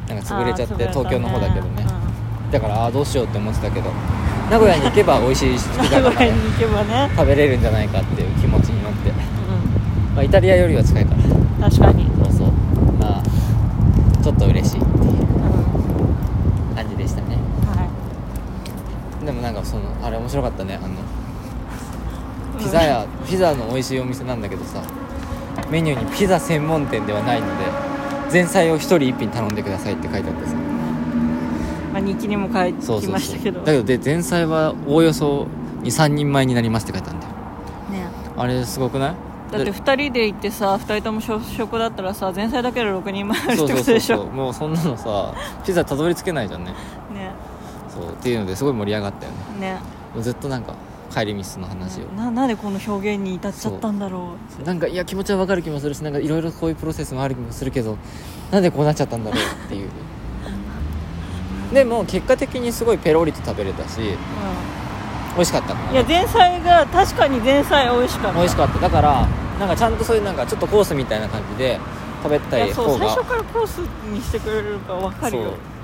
[0.09, 0.88] なんか潰れちゃってね。
[0.90, 1.87] 東京の方だけどね。
[2.44, 2.51] うん。
[2.51, 3.90] だからああどうしようって思ってたけど
[4.51, 9.12] 名古屋に行けば美味しいピザが名古屋に行けばね、食べれるんじゃないかっていう気持ちになって、う
[10.14, 11.68] まあ、イタリアよりは近いから。
[11.68, 12.53] ん、確かに、そうそう。
[12.92, 13.22] まあ
[14.22, 17.88] ちょっと嬉しいっていううん感じでしたねは
[19.25, 20.95] でもなんかそのあれ面白かったねあの。
[22.61, 24.83] い、ピザ屋、ピザの美味しいお店なんだけどさ
[25.71, 27.64] メニューにピザ専門店ではないので
[28.33, 30.55] 前菜を1人1品頼んでくださいって書いてあってさ。
[31.92, 33.61] まあ、日記にも書いてきましたけど。
[33.61, 35.47] だけどで前菜はおおよそ
[35.83, 37.33] 23人前になりますって書いてあるんだよ。
[37.33, 38.09] ね。
[38.37, 39.14] あれすごくない？
[39.53, 44.27] だって2人で行ってさ2人とも小食だったらさ前菜だけで6人前あるってそうそうそうそう。
[44.27, 45.33] もうそんなのさ
[45.64, 46.77] ピザたどり着けないじゃんねね
[47.97, 49.75] そうっていうのですごい盛り上がったよね。
[49.75, 49.81] ね。
[50.21, 50.75] ずっとなんか
[51.13, 52.05] 帰り道の話を。
[52.13, 54.65] ななんでこの表現に至っちゃったんだろう。
[54.65, 57.97] なんかいや気持ちはわかる気もするしなんかいろいろこういうプロセスもある気もするけど
[58.51, 59.89] なんでこうなっちゃったんだろうっていう。
[61.73, 64.01] でも結果的にすごいペロリと食べれたし
[65.35, 68.39] 美味しかったうん、いや前菜が確かに前菜美味しかった。
[68.39, 68.79] 美味しかった。
[68.79, 69.27] だから
[69.59, 71.79] なんかちゃんとそういうなんかちょっとコースみたいな感じで
[72.23, 75.43] 食べたいやそうい方が最初からコースにしてくれるか分かるよ。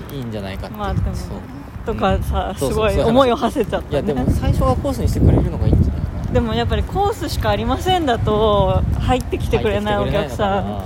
[0.09, 1.14] そういいんじゃないかってまあでもね。
[1.14, 6.03] そうとかさ、すごい思いを馳せちゃった、ね、いやでも最初はコースにしてくれるのがいいんじゃない？
[6.03, 10.83] かなでもやっぱりコースしかありませんだと入ってきてくれないお客さん。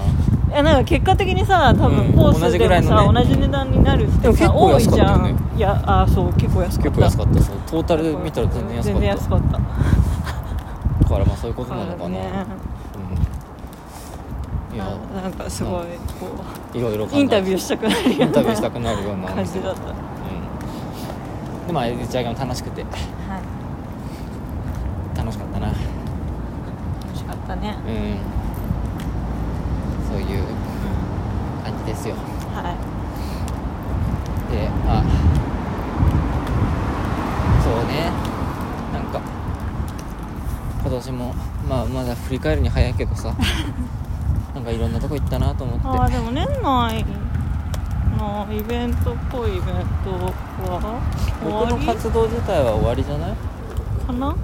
[0.49, 3.21] いやなんか結果的にさ多うん分コースでもさ、ぐらいのね。
[3.23, 5.53] 同じ値段になるってさ構安かった多いじゃん。
[5.57, 6.91] いやあそう結構安かった。
[6.91, 7.43] 結構安かった。
[7.43, 8.93] そうトータルで見たら全然安かった。
[8.93, 9.47] 全然安かった。
[9.53, 12.47] だからまあそういうことなのかな、ね。
[14.71, 14.77] うん。
[14.77, 15.89] いやななんかすごいこ
[16.75, 19.91] いろいろうインタビューししたくなるようなインタビューしたくなるような感じだった。
[19.91, 20.06] うん
[21.67, 22.83] でまあ打ち上げも楽しくて。
[22.83, 22.89] は
[25.15, 25.19] い。
[25.19, 25.69] 楽しかったな。
[25.69, 27.77] うん楽しかったね。
[30.09, 30.45] そういう
[31.65, 32.15] 感じですよ。
[32.55, 32.77] は
[34.51, 34.53] い。
[34.53, 35.03] でまあ。
[37.63, 38.13] そうね。
[38.93, 39.21] なんか
[40.83, 41.35] 今年も
[41.69, 43.35] まあまだ振り返るに早いけどさ。
[44.55, 45.87] なんかいろんなとこ行ったなと思って。
[45.87, 47.05] ああでも年内
[48.17, 49.63] のイベントっぽいイベン
[50.05, 50.33] トは
[51.43, 53.33] 終僕の活動自体は終わりじゃない？
[54.07, 54.29] かな？
[54.29, 54.37] うん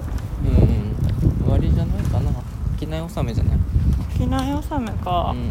[1.43, 2.31] 終わりじゃないかな。
[2.79, 3.57] 機内納めじゃない？
[4.17, 5.31] 機内納めか。
[5.33, 5.45] うん、うん。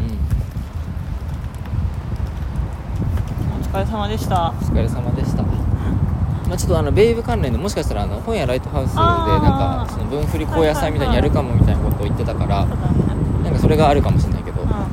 [3.61, 4.49] お疲れ様でした。
[4.49, 5.43] お疲れ様でした。
[6.47, 9.43] まあちょっとあのベイブ関連でもしかしたらあの本屋ライトハウスであー。
[9.43, 9.49] な
[9.83, 14.83] んかその分振り高野菜みたいにやるかもみたいなことを言ってたからそうだねなんかそれがあるかもしれないけど、まう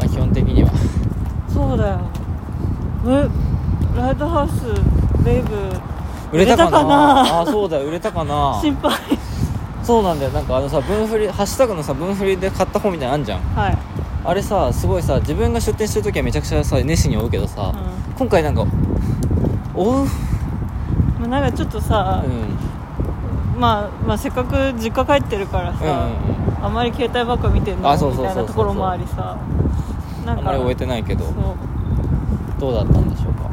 [0.00, 0.70] あ基本的には。
[0.70, 0.72] ん
[1.48, 1.98] そうだよ
[3.12, 3.28] え
[3.96, 4.66] ライトハウス
[5.24, 5.56] ベイブ。
[6.32, 7.20] 売れたかな？
[7.20, 8.58] ああそうだよ売れたかな？
[8.62, 8.92] 心配。
[9.82, 10.30] そうなんだよ。
[10.32, 13.40] なんかあのさ分振りハッシュタグのさ分振りで買った本みたいなのあんじゃん。
[13.54, 13.78] はい、
[14.24, 18.64] あれさすごいさ自分が出店してる時はめちゃくちゃさ熱心に追うけどさ、う今回なんか
[19.74, 20.10] 追う、んま
[21.24, 23.60] あ、なんかちょっとさう、ん。
[23.60, 25.98] まあ、まあせっかく実家帰ってるからさ、うんうんう
[26.62, 26.66] ん。
[26.66, 27.92] あまり携帯ばっか見てんの？
[27.92, 29.36] みたいなところもありさ。
[30.26, 31.24] なんかあんまり終えてないけど。
[31.26, 31.34] そう
[32.64, 33.50] どうだったんでしょうか？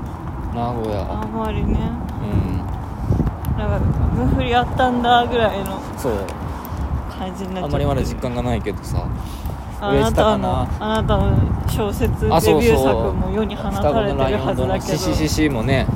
[0.56, 1.02] 名古屋。
[1.12, 1.78] あんまりね。
[2.24, 2.58] うん。
[3.58, 6.14] なんか分振りあったんだぐらいのそう。
[7.10, 7.68] 感じになっちゃって。
[7.68, 9.06] あんまりまだ実感がないけどさ。
[9.82, 14.98] あなたのあなたの小説デビュー作も世に放たれてるはずだけど。
[14.98, 15.88] シシシシもね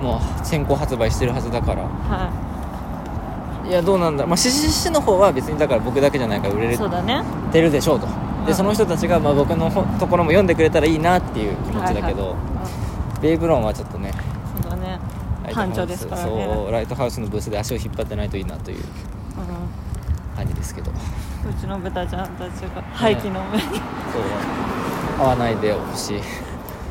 [0.00, 1.82] もう先行発売してるはずだから。
[1.82, 2.30] は
[3.68, 3.72] い。
[3.72, 7.22] やどうなんだまあシシシの方は別にだから僕だけじゃないから売れいそうだね。
[7.52, 8.06] てるでしょうと。
[8.06, 12.56] うんでその人たちがまあ僕のほところも読んでくれたらいいなっていう気持ちだけど、はいはい
[13.20, 14.12] ベイブロンはちょっとね
[14.56, 14.98] うんそうだね。
[15.50, 16.44] 班長ですからね。
[16.52, 18.84] そうライトハウスのブースで足を引っ張ってないといいなといううん。
[20.36, 20.92] 感じですけど。
[21.42, 23.62] そううちの豚ちゃんたちが廃棄の上に、
[25.18, 26.16] 合わないでほし。
[26.16, 26.20] い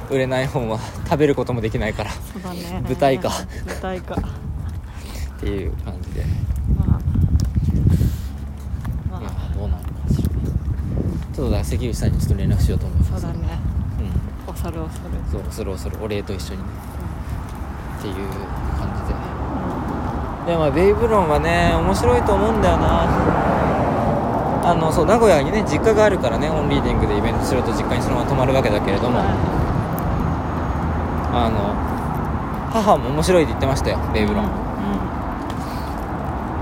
[0.10, 2.12] 売れない本は食べることもできないから。
[2.12, 2.82] そうだね。
[2.84, 3.30] 舞台か
[3.68, 6.26] 舞台かっていう感じで、
[6.76, 7.00] まあ
[9.12, 10.34] まいやあどうなるかもしれない
[11.36, 13.12] ちょっと関口さんにちょっと連絡しようと思います。
[13.12, 13.60] そうだね。
[14.48, 14.54] うん。
[14.54, 15.16] 恐る恐る。
[15.30, 16.70] そうそろそろお礼と一緒にね。
[18.00, 18.14] っていう
[18.80, 19.16] 感じで。
[20.46, 23.06] うでまあベイブロンはね面白いと思うんだよな。
[24.64, 29.26] あのそう名古屋にね実家があるからねオンリーディングでイベントすると実家にそのまま泊まるわけだけれども、んは
[31.36, 31.76] あの
[32.72, 34.52] 母も面白いって言ってましたよベイブロン、いう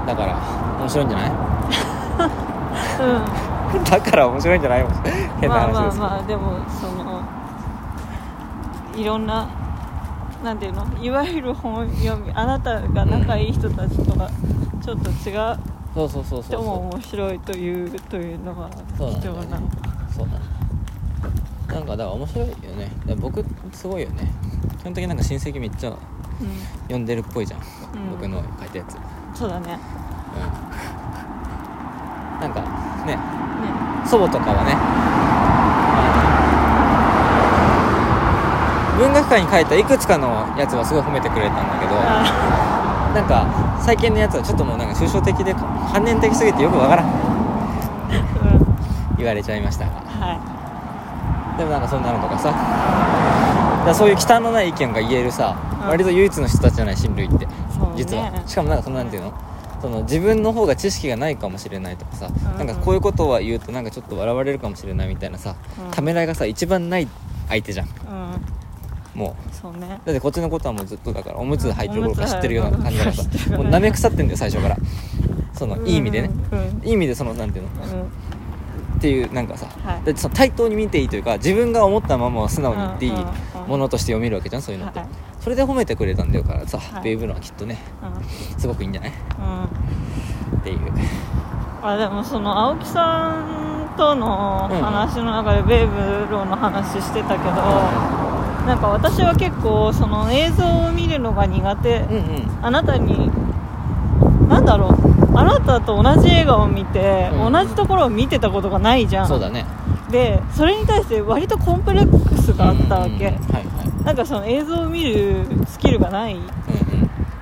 [0.03, 0.07] ん。
[0.07, 0.35] だから
[0.79, 1.29] 面白いんじゃない？
[1.29, 1.33] う
[3.49, 3.52] ん
[3.89, 4.85] だから面白いんじゃない
[5.41, 7.21] 変なまあまあ話ですけど、まあでもその
[8.95, 9.47] いろんな
[10.43, 10.85] なんていうの？
[11.01, 14.29] いわゆる本読みあなたが仲いい人たちとか
[14.81, 15.57] ちょっと違う
[15.95, 19.57] そうそうそうそう人も面白いというというのがそうなん貴重な。
[20.15, 20.39] そうなんだ
[21.73, 22.91] なんかだから面白いよね。
[22.99, 24.31] だから僕すごいよね。
[24.79, 25.97] 基本的になんか親戚めっちゃうん。
[26.83, 27.63] 読んでるっぽいじゃん、ん。
[28.11, 28.97] 僕の書いたやつ。
[29.33, 29.79] そうだね。
[32.35, 32.41] うん。
[32.41, 32.61] なんか
[33.05, 33.15] ね。
[33.15, 33.19] ね。
[34.05, 34.77] 祖母とかはね。
[38.97, 43.45] 文学館に書いたいくつかのやつはすごい褒めてくれたんだけどあなんか
[43.83, 47.07] 最近のやつはちょっともうなんか抽象的で反念的すぎてよくわからん。
[47.07, 47.13] うん。
[49.17, 49.91] 言われちゃいましたが。
[50.07, 50.37] は
[51.57, 52.53] でもなんかそんなのとかさ。
[53.85, 55.87] だそういう忌憚のない意見が言えるさ、うん。
[55.89, 57.45] 割と唯一の人たちじゃない親類って。
[57.45, 57.51] ね。
[57.97, 58.31] 実は。
[58.47, 59.33] しかもなんかそのなんていうの？
[59.83, 65.91] その自分の方が知識がないかもしれないとかさ、うんなんかこういうことは言うとなんかちょっと笑われるかもしれないみたいなさ、うん。
[65.91, 67.07] ためらいがさ一番ない
[67.49, 67.87] 相手じゃん。
[67.87, 67.93] いう。
[69.51, 69.79] そうね。
[69.79, 74.77] うだってこっちのことはもうずっとだからおむつ履いてる頃から知ってるような感じだからさもう舐め腐ってんだよ最初から。
[75.53, 76.31] そのいい意味でね、
[76.83, 77.83] いい意味でそのなんていうの？
[77.83, 78.03] うん。
[78.03, 79.95] っていうなんかさ、はい。
[79.97, 83.11] だってその対等に見ていいというか自分が思ったままを素直に言っていい
[83.67, 85.07] ものとして読めるわけじゃんそういうのって、はい
[85.43, 87.03] それで褒めてくれたんだよからさ、はい。
[87.03, 88.05] ベイブロンはきっとねう
[88.55, 88.59] ん。
[88.59, 89.11] すごくいいんじゃない？
[89.11, 89.13] う
[90.55, 90.59] ん。
[90.59, 90.79] っていう。
[91.81, 97.43] あでもその青木さんとの話の中でベイブロンの話してたけど、
[98.65, 102.65] なんか私は結構その映像を見るのが苦手、うんうん。
[102.65, 103.29] あなたに
[104.47, 107.51] なんだろうあなたと同じ映画を見て、うん。
[107.51, 109.27] 同じところを見てたことがないじゃん。
[109.27, 109.65] そうだね。
[110.09, 116.49] でそれに対して割とコンプレックスがあったわけ、うんうんはいなんかその映像を見るスキルがないうんうん。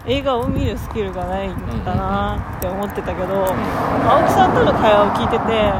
[0.05, 5.71] 映画を見るスキルがないんだなって思ってたけど、青木さんとの会話を聞いてて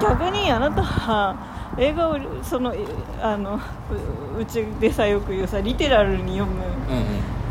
[0.00, 2.78] 逆にあなたは映画をそのえ
[3.22, 3.54] あの
[4.36, 6.96] ううちでさよく言うさリテラルに読むうん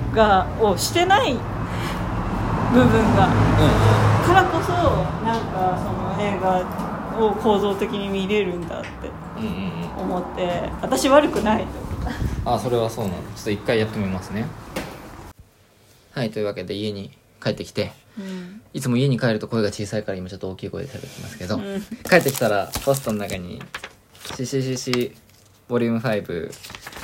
[0.09, 0.13] うん。
[0.13, 1.39] がをしてない部
[2.79, 4.71] 分がうからこそ
[5.25, 6.65] なんかその映画
[7.19, 8.87] を構造的に見れるんだって
[9.41, 10.15] んうんうんうんうん。
[10.15, 11.86] 思って私悪くないと
[12.45, 14.45] あそれはそうなのちょっと一回やってみますね。
[16.11, 17.11] はいというわけで家に
[17.43, 18.61] 帰ってきてうん。
[18.73, 21.81] いつも家に帰ると声が小さいから今ちょっと大きい声で喋ってますけど、うん。
[22.09, 23.61] 帰ってきたらポストの中に
[24.23, 25.13] CCCC
[25.67, 26.51] ボリューム5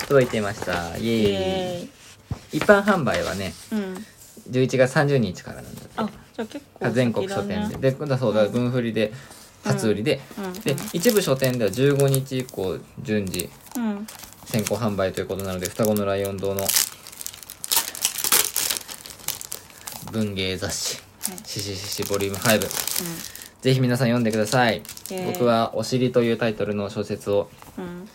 [0.07, 0.97] 届いていました。
[0.97, 1.89] イエーイ。
[2.57, 4.05] 一般販売はねうん。
[4.49, 5.89] 11月30日からなんだって。
[5.97, 9.13] あじゃあ結構全国書店で、で今度はそうだ分振りで
[9.63, 10.53] 初売りで、うん。
[10.61, 14.07] で一部書店では15日以降順次うん
[14.53, 16.63] 先行販売ということなので双子のライオン堂の
[20.11, 24.83] 文芸雑誌はい「シシシシボリューム5ぜひ皆さん読んでください。
[25.25, 28.09] 僕は「お尻」というタイトルの小説をうんうん。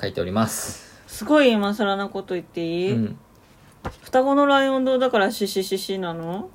[0.00, 1.02] 書いております。
[1.06, 3.18] すごい今更なこと言っていい、うん。
[4.04, 6.48] 双子のライオン堂だからシシシシなの？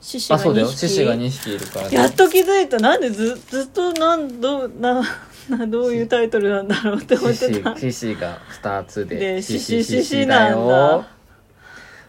[0.00, 0.68] シシがあそうだよ。
[0.68, 1.96] 2獅子が2匹いるからね。
[1.96, 2.78] やっと気づいた。
[2.78, 5.02] なんでずずっとなんどうな
[5.48, 7.74] などういうタイトルなんだろうって思っ獅てた。
[7.74, 9.16] 子獅子が2つで。
[9.16, 11.08] で獅獅子獅子だ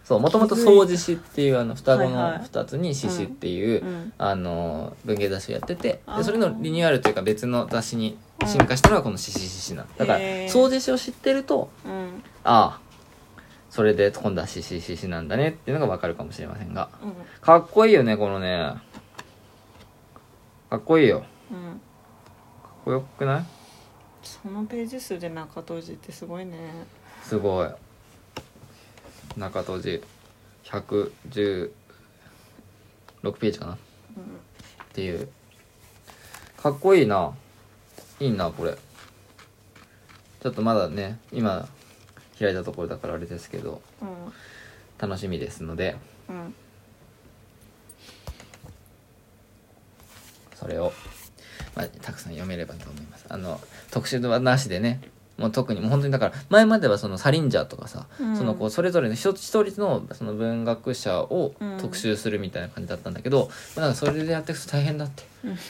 [0.04, 2.42] そうもともと総獅子っていうあの双子のはいはい。
[2.42, 9.88] 2つに獅子っていう、うんあの文芸雑誌をやっててでそれのリニューアルというか別の雑誌に進化したのがこの「獅子獅子」なの。
[9.98, 10.50] だからへー。
[10.50, 12.24] 総獅子を知ってるとうん。
[12.44, 12.91] ああ
[13.72, 16.90] それで今度は獅子獅子なんだねっていうのが分かるかもしれませんが。
[17.02, 17.14] うん。
[17.40, 18.76] かっこいいよねこのね。
[20.70, 21.22] かっこいいよ。
[21.22, 21.72] かうん。
[21.76, 21.78] っ
[22.84, 23.46] こよくない？
[24.24, 26.58] そのページ数で中閉じってすごいね。
[27.24, 27.70] すごい。
[29.38, 30.04] 中閉じ
[30.66, 31.72] 116
[33.40, 33.74] ページかな？
[33.74, 33.78] っ
[34.94, 35.30] ていう。
[36.62, 37.34] かっこいいな。
[38.20, 38.78] いいなこれ。
[40.44, 41.70] ちょっとまだね今
[42.42, 44.08] 開いたところだからあれですけどうん
[45.00, 45.96] 楽しみですので
[46.30, 46.54] うん
[50.56, 50.94] それを、
[51.76, 53.26] まあ、たくさん読めればと思います。
[53.30, 55.02] あの特集はなしでね
[55.38, 58.38] もう特にもう本当にだから前まではそのサリンジャーとかさ、うん。
[58.38, 61.78] そのこうそれぞれの一つ一人のその文学者をうん。
[61.80, 65.24] 特集するみたいな感じだったんだけど、まあ、なんかそれでやっていくと大変だって。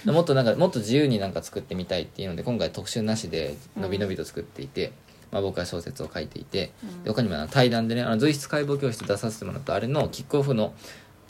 [0.05, 0.13] うん。
[0.13, 4.91] もっとなんかもっと自由になんか作ってみたいっていうので今回特集なしでのびのびと作っていて、
[5.31, 6.71] まあ、僕は小説を書いていて
[7.07, 10.73] 他にも対談でねあの随筆解剖教室出させてもらったあれのキックオフの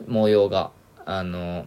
[0.07, 0.71] 模様が
[1.05, 1.65] あの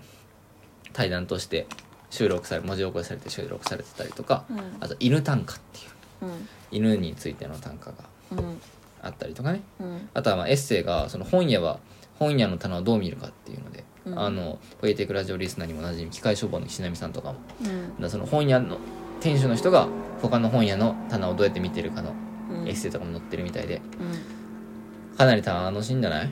[0.93, 1.67] 対談として
[2.11, 4.59] 収録され文字起こしされて収録されてたりとかうん。
[4.81, 5.83] あと犬短歌ってい
[6.23, 6.49] ううん。
[6.71, 8.61] 犬についての短歌がうん。
[9.03, 9.63] あったりとかね。
[9.81, 10.09] うん。
[10.15, 11.81] あとはまあエッセイがその本屋は
[12.19, 14.19] 本屋の棚をどう見るかっていうので、うん。
[14.19, 17.39] あのポエティックラジオリスナーにもおなじみ機械書房の石波さんとかも。
[17.65, 18.01] うん。
[18.01, 18.79] だその本屋の
[19.21, 19.89] 店主の人が
[20.23, 22.24] 他の本屋の棚をどうやって見てるかのうん
[22.67, 23.83] エッセイとかも載ってるみたいで。
[24.01, 25.17] うん。
[25.17, 26.31] かなり楽しいんじゃない？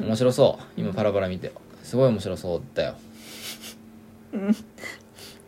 [0.00, 0.80] 面白そう。
[0.80, 1.52] 今パラパラ見て。
[1.82, 2.94] すごい面白そうだよ。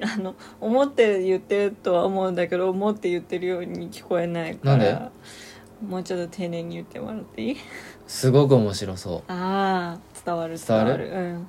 [0.02, 4.76] あの思って言ってるとは思うんだけど思って言ってるように聞こえないから。
[4.76, 4.98] なんで？
[5.86, 7.56] もうちょっと丁寧に言ってもらっていい？
[8.06, 11.08] すごく面白そああ伝わる伝わる？
[11.08, 11.36] うん。
[11.36, 11.46] う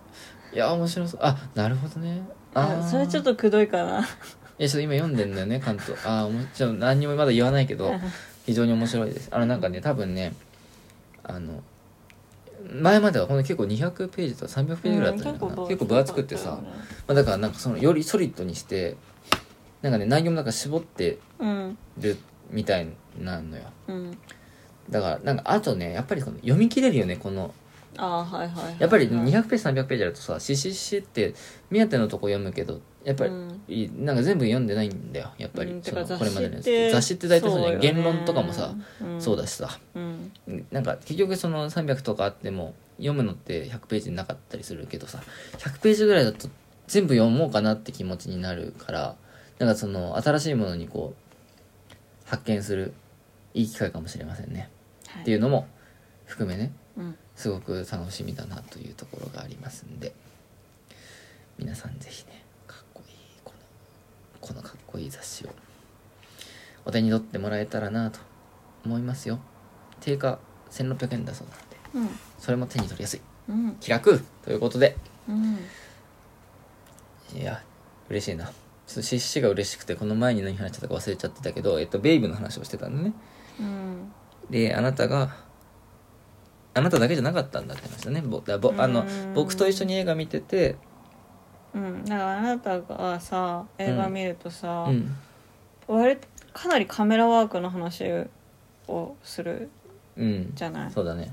[0.54, 1.19] いや面白そう。
[1.23, 2.21] あなるほどね。
[2.54, 3.99] ああそれちょっととくどいかな。
[4.58, 7.91] いやちょっと今読んでんだよね関東ああもちろん何にもまだ言わないけど
[8.45, 9.29] 非常に面白いです。
[9.31, 10.34] あのなんかね多分ね
[11.23, 11.63] あの
[12.71, 16.60] 前まではほんと結構200ページとか300ページぐらいだったんじゃないかな、結構分厚くってさ、
[17.08, 18.95] まあ、だからなんかそのよりソリッドにして
[19.81, 21.77] なんかね内容もなんか絞ってうん。
[21.97, 22.17] る
[22.51, 22.88] みたい
[23.19, 23.63] なのよ。
[23.88, 24.17] うん。
[24.89, 27.53] だからなんかあとねやっぱりこの読み切れるよねこの。
[27.97, 31.34] ああはいはいはいやっぱり200ページ300ページあるとさしししって
[31.69, 33.62] 目当てのとこ読むけどやっぱり、うん。
[33.68, 36.91] いなんか全部読んでないんだよやっぱり、うんてそのこれまでのやつ。
[36.91, 37.78] 雑誌って大体そうね。
[37.80, 39.22] 言論とかもさ、うん。
[39.22, 39.80] そうだしさ。
[39.96, 40.32] うん。
[40.72, 45.22] なんか結局その300とかあっても読むのって100ページなかったりするけどさ
[45.58, 46.48] 100ページぐらいだと
[46.88, 49.15] 全部読もうかなって気持ちになるから
[49.60, 52.94] なんかその新しいものにこう発見する
[53.54, 54.70] いい機会かもしれませんね、
[55.08, 55.22] はい。
[55.24, 55.68] っていうのも
[56.26, 57.15] 含めねうん。
[57.36, 60.13] すごく楽しみだなというところがありますんで
[61.58, 62.35] 皆さんぜひね
[64.45, 65.49] このかっこいい雑誌を。
[66.86, 68.19] お手に取ってもらえたらなと
[68.86, 69.39] 思いますよ。
[70.01, 70.38] 定価
[70.69, 72.10] 1600円だそうなので。
[72.12, 72.19] うん。
[72.38, 73.21] それも手に取りやすい。
[73.49, 73.75] うん。
[73.79, 74.95] 気楽ということで。
[75.27, 75.58] うん。
[77.36, 77.63] いや
[78.08, 78.45] 嬉しいな。
[78.45, 83.13] ちょっとシッシが嬉しくてこの前に何話してたか忘れちゃってたけど、えっと、ベイブの話をしてたのね。
[83.60, 84.12] うん。
[84.51, 85.36] であなたが
[86.75, 88.21] あなただけじゃなかったんだって話だね。
[88.21, 89.34] ぼだぼあのうん。
[89.34, 90.75] 僕と一緒に映画見てて
[91.76, 92.06] うん。
[92.06, 95.16] だからあなたがさ映画見るとさ、うん。
[95.88, 98.04] 割とかなりカメラワークの話
[98.88, 99.70] をする
[100.18, 100.52] うん。
[100.56, 100.92] じゃない？
[100.92, 101.32] そうだね。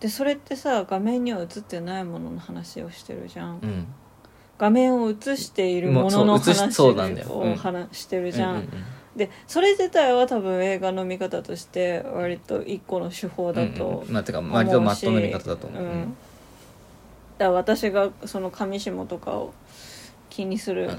[0.00, 3.86] でそれってさ画面には映ってないものの話をしてるじゃん、うん。
[4.58, 7.28] 画面を映しているもののもうそう映し話そうなんだよ。
[7.28, 7.52] うん。
[7.52, 8.68] を話してるじゃん、うんうん
[9.16, 14.12] でそれ自体は多分映画の見方として割と一個の手法うんだとうん。
[14.12, 16.16] まあてか思うし割とマットな見方だと思う、うん
[17.38, 19.52] だ私がその上下とかを
[20.30, 20.90] 気にする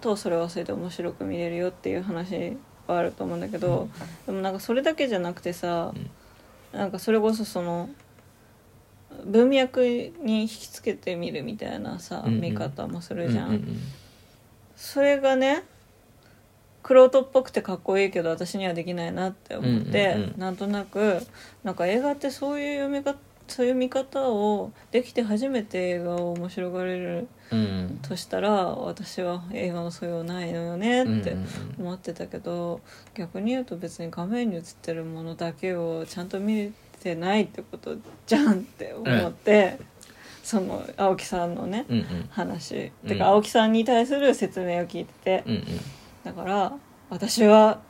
[0.00, 3.88] とそれはそれで面白く見れるよっていう話はあると思うんだけど、
[4.26, 5.92] でもなんかそれだけじゃなくてさ、
[6.72, 7.88] なんかそれこそその
[9.24, 9.80] 文脈
[10.22, 13.64] に引きつけてみるみたいなさ、見方もすうんるじゃん、
[14.76, 15.62] それがね
[16.86, 20.38] 玄人っぽくてかっこいいけど私にはできないなって思って、うんうんうん。
[20.38, 21.22] なんとなく
[21.62, 23.16] なんか映画ってそういう読み方
[23.46, 27.98] そういう見方をできて初めて映画を面白がれるうん。
[28.02, 31.42] としたら私は映画の素養ないのよねってうん
[31.78, 32.80] うん思ってたけど
[33.14, 39.78] 逆に言うと別に画面に映ってるものだけをちゃんと見てないってことじゃんって思って、
[40.42, 42.28] その青木さんのねうんうん。
[42.30, 43.08] 話、うん。
[43.08, 45.64] てか青木さんに対する説明を聞いてて、うんうん。
[46.24, 46.72] だから
[47.10, 47.80] 私は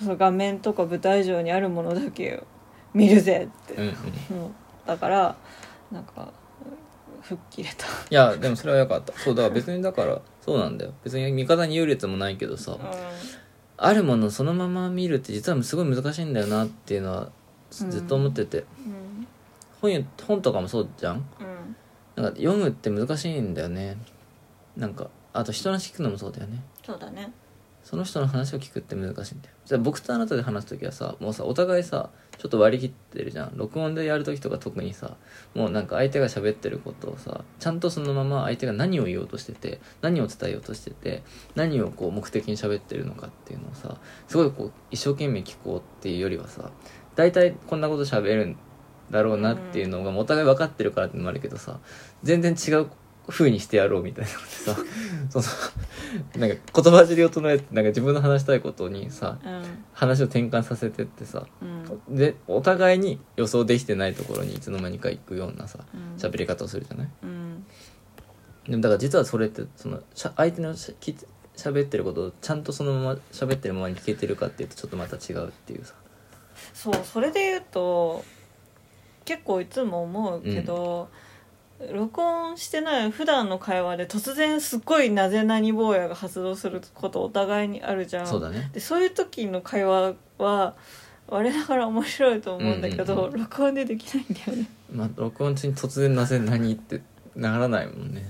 [0.00, 2.55] その画面とか舞台上にあるものだけを
[2.96, 3.74] 見るぜって。
[3.74, 3.94] うんうん。
[4.38, 4.50] 思っ
[4.86, 5.36] たから
[5.92, 6.32] なんか
[7.22, 7.86] 吹っ切れた。
[7.86, 9.12] いやでもそれはよかった。
[9.12, 10.94] そうだから別にだからそうなんだよ。
[11.04, 12.78] 別に味方に優劣もないけどさ。
[13.78, 17.30] あるものをそのまま見るって実はすごい難しいんだよなっていうのは
[17.70, 19.26] ずっと思ってて、うん。
[19.82, 21.16] 本よ本とかもそうじゃん？
[21.16, 22.22] うん。
[22.22, 23.98] なんか読むって難しいんだよね。
[24.74, 26.62] なんかあと人の話聞くのもそうだよね。
[26.82, 27.30] そうだね。
[27.84, 29.54] その人の話を聞くって難しいんだよ。
[29.66, 32.08] じゃあ僕とあなたで話す時はさもうさお互いさ
[32.38, 33.52] ちょっと割り切ってるじゃん。
[33.56, 35.16] 録音でやる時とか特にさ
[35.54, 41.22] もうなんか相手が喋ってることをさちゃんとそのまま相手が何を言おうとしてて何を伝えようとしてて
[41.54, 43.96] 何をこう目的に喋ってるのかっていうのをさ
[44.28, 46.70] すごいこう一生懸命聞こうっていうよりはさ
[47.14, 48.56] 大体こんなこと喋るん
[49.10, 51.78] だろうなっていうのがお互い分かってるからってのもあるけどさ
[52.22, 52.88] 全然違う
[53.28, 54.30] 風にしてやろうみたいな。
[54.32, 54.38] の
[55.26, 59.62] でさそのなんか言葉尻を唱えてなんか自分の話したいことにさうん。
[59.92, 61.46] 話を転換させてってさ
[62.08, 62.16] うん。
[62.16, 66.16] でお互いに予想できてないところにいつの間にか行くようなさうん。
[66.16, 67.08] 喋り方をするじゃない？
[67.22, 67.66] うん。
[68.68, 71.16] でもだから実はそれってそのしゃ相手のしゃき
[71.56, 75.94] 喋ってることをちゃんとそのまま喋ってるままに聞けてるかっていうとちょっとまた違うっていうさ。
[76.74, 78.24] そうそれで言うと
[79.24, 81.08] 結構いつも思うけど、
[81.92, 88.26] 録音してない普段の会話で突然すっごいなぜ何坊やが発動することお互いにあるじゃん。
[88.26, 88.70] そうだね。
[88.72, 90.74] でそういう時の会話は
[91.28, 93.32] 我ながら面白いと思うんだけど、うん。
[93.32, 94.66] うん録音でできないんだよね。
[94.92, 97.02] まあ録音中に突然なぜ何って
[97.34, 98.24] ならないもんね。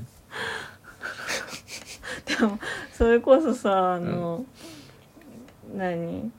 [2.26, 2.58] でも
[2.92, 4.44] それこそさあの、
[5.74, 6.32] 何？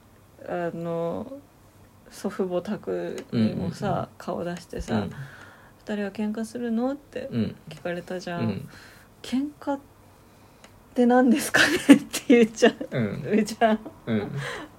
[0.46, 1.30] あの
[2.10, 4.08] 祖父母宅にもさ、うんうんうん。
[4.16, 5.10] 顔出してうさん「二
[5.94, 7.56] 人は喧嘩するの?」ってうん。
[7.68, 8.46] 聞かれたじゃ、うん。
[8.46, 8.68] ん
[9.22, 9.78] 喧嘩っ
[10.94, 11.94] て何ですかね？
[11.94, 13.22] って言っちゃううん。
[13.30, 13.78] 上ちゃん。
[14.06, 14.30] うん。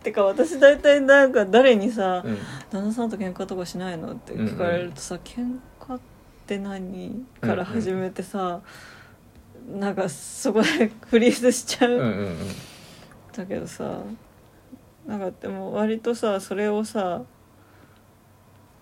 [0.03, 2.37] てか私大体なんか誰にさうん
[2.71, 5.99] 「旦那さんと喧嘩とかしないの?」って聞かれるとさ「喧嘩っ
[6.47, 8.61] て何?」から始めてさ、
[9.77, 12.35] なんかそこでフリーズしちゃう、うんうん
[13.35, 13.99] だけどさ
[15.05, 17.21] なんかでも割とさそれをさ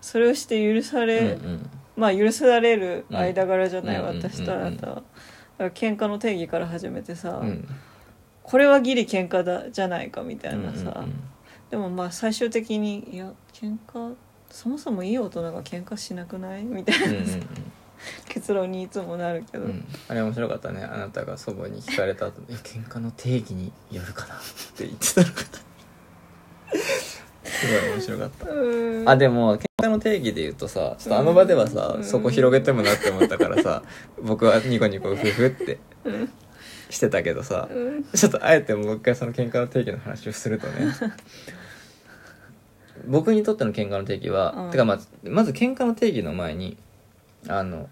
[0.00, 4.04] それをして許さうんれ、うんまあ許される間柄じゃない、うん。
[4.20, 5.04] 私とあなたは、だか
[5.58, 7.48] ら喧嘩の定義から始めてさ、うん。
[7.48, 7.68] うん
[8.50, 11.20] これはギリ喧嘩だじゃないかみたいなさ、うんうん
[11.68, 14.14] でもまあ最終的にいや喧嘩
[14.48, 17.46] そもそもいい大人が喧嘩しなくないみたいな、うんうんうん。
[18.26, 19.84] 結論にいつもなるけど、うん。
[20.08, 20.82] あれ面白かったね。
[20.82, 24.38] あなたが祖母に聞かれた後に「喧嘩の定義によるかな」っ
[24.74, 25.42] て言ってたのか
[27.48, 28.50] すごい面白かった。
[28.50, 29.08] うん。
[29.08, 32.04] あでも喧嘩の定義で言うとさちょっとあの場ではさ、うん。
[32.04, 33.82] そこ広げてもなって思ったからさ
[34.22, 35.78] 僕はニコニコフフって
[36.90, 38.04] してたけどさうん。
[38.04, 40.92] ちょっとあえてもう一回その喧嘩の定義の話をするとね
[43.06, 44.70] 僕にとっての喧嘩の定義は、うん。
[44.70, 46.76] てかまずまず喧嘩の定義の前に
[47.48, 47.88] あの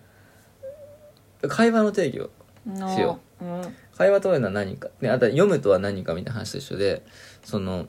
[1.49, 2.31] 会話の定義を
[2.67, 3.45] のしよう。
[3.45, 3.63] ん。
[3.97, 7.03] 会話というのは何か、ね、あとは読むとは何かみたいな話と一緒で
[7.45, 7.87] その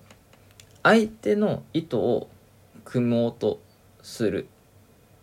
[0.88, 2.30] 相手の意図を
[2.86, 3.60] 組もうと
[4.02, 4.48] する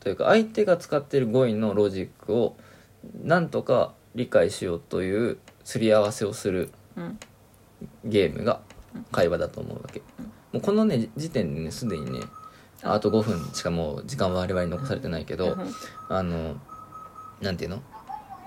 [0.00, 2.54] というか相手が使っている語彙のロジックを
[3.22, 7.18] なんとか理解しようというすり合わせをするうん。
[8.04, 8.60] ゲームが
[9.10, 10.00] 会話だと思うわけ、
[10.52, 12.20] もうこのね時点でねすでにね
[12.82, 13.00] あ。
[13.00, 15.72] と5分しかもう時間は我々に残されてないけど、うん。
[16.08, 16.56] あの
[17.40, 17.82] なんていうの？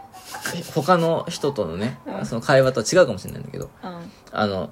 [0.74, 2.26] 他の人とのねうん。
[2.26, 4.12] その会話とは違うかもしれないんだけどうん。
[4.32, 4.72] あの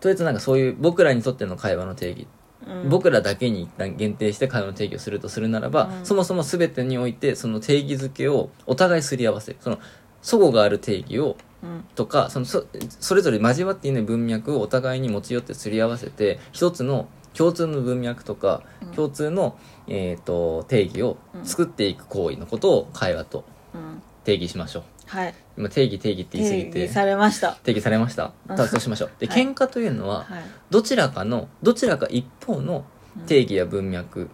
[0.00, 2.26] とりあえずなんかそういう僕らにとっての会話の定義、
[2.66, 2.88] うん。
[2.88, 6.06] 僕らだけに一旦限定して会話の定義をするとするならば、うん。
[6.06, 9.52] そもそも全てにおいてその定義づけをお互いすり合わせ。
[9.52, 9.78] るその
[10.22, 11.84] 祖語がある定義をうん。
[11.94, 12.66] とかそのそ
[13.00, 18.92] それぞれ交わっていない文脈をお互いに持ち寄ってすり合わせて一つの共通の文脈とか、うん。
[18.92, 23.44] 共通の、えー、と定義を作っていく行為のことを会話と
[23.74, 24.02] うん。
[24.24, 24.82] 定義しましょう。
[25.06, 26.70] はい今定義定義って言い過ぎて。
[26.70, 27.52] 定義されました。
[27.64, 28.32] 定義されました？
[28.56, 29.10] そうしましょう。
[29.18, 29.42] で、はい。
[29.44, 30.42] 喧嘩というのははい。
[30.70, 32.84] どちらかのどちらか一方の
[33.26, 34.30] 定義や文脈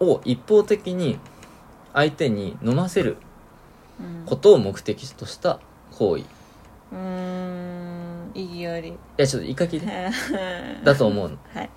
[0.00, 0.06] うん。
[0.08, 1.18] を一方的に
[1.92, 3.16] 相手に飲ませる
[4.00, 4.26] うん。
[4.26, 5.60] ことを目的とした
[5.92, 6.22] 行為。
[6.22, 6.26] い
[6.92, 8.30] うーん。
[8.34, 8.92] 意義あり。
[9.16, 9.86] やちょっと一回聞いて。
[10.84, 11.36] だと思うの。
[11.54, 11.70] はい。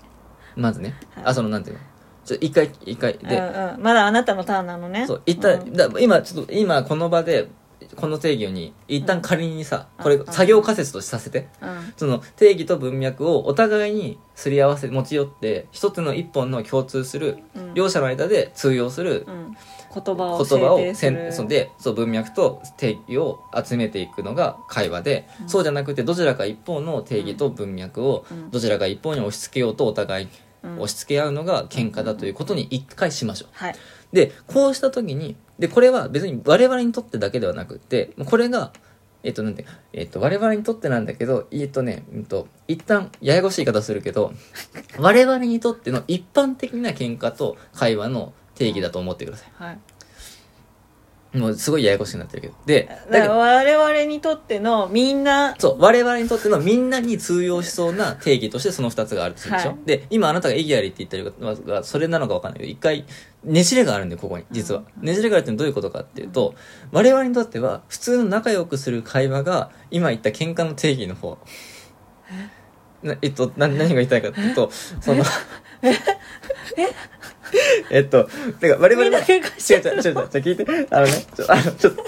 [0.55, 1.23] まずね、はい。
[1.27, 1.81] あそのなんていうの？
[2.25, 3.13] ちょ一回一回。
[3.19, 3.83] で、うんうん。
[3.83, 5.05] まだあなたのターンなのね。
[5.05, 5.73] そう一旦、うん。
[5.73, 7.49] だ今ちょっと今この場で
[7.95, 10.03] この定義に一旦仮にさ、うん。
[10.03, 10.25] これうん。
[10.25, 11.93] 作業仮説とさせて、うん。
[11.95, 17.73] その定義と文脈をお互いにすり合わせ持ち寄って一つの一本の共通する、うん。
[17.73, 19.57] 両者の間で通用するうん。
[19.93, 21.17] 言葉を言葉を制定する。
[21.21, 25.49] せんそんでそう文脈と定義を集めていくのが会話で、うん。
[25.49, 28.51] そうじゃなくてどちらか一方の定義と文脈をうん。
[28.51, 30.27] どちらか一方に押し付けようとお互い
[30.63, 30.73] うん。
[30.75, 33.49] 押し付け合うのが喧嘩だということに一回しましょう。
[33.53, 33.75] はい。
[34.13, 38.71] でこうした時にでこれは別に我々にとってだけではなくってこれが
[39.23, 44.33] えっとなんてえっと我々にとってなんだけどえっとねうんと一旦ややこしい言い方するけど
[44.99, 49.77] 我々にとっての一般的な喧嘩と会話の定義だと思ってくださはいい
[51.37, 52.53] もうすごいややこしくなってるけど。
[52.65, 59.77] でだから我々にとってのみんなそう我々にとってのみんなに通用しそうな定義としてその2つがあるとするでしょ、はい。
[59.85, 63.05] で今あなたが意義ありって言ってるのがそれなのか分かんないけど一回
[63.43, 66.55] ねじれがあるんでここに実は、ねじれがあるってどういうことかっていうと
[66.91, 71.37] 我々にとっては普通の仲良くする会話が今言った喧嘩の定義の方。
[72.29, 72.49] な
[73.21, 74.69] えっとな何が言いたいかっていうと
[75.01, 75.23] その
[77.91, 77.99] え？
[78.01, 78.27] っと
[78.59, 80.65] てか我々みんなの喧嘩し違う違う違う違う違う聞いて。
[80.91, 82.03] あのねちょあのちょっと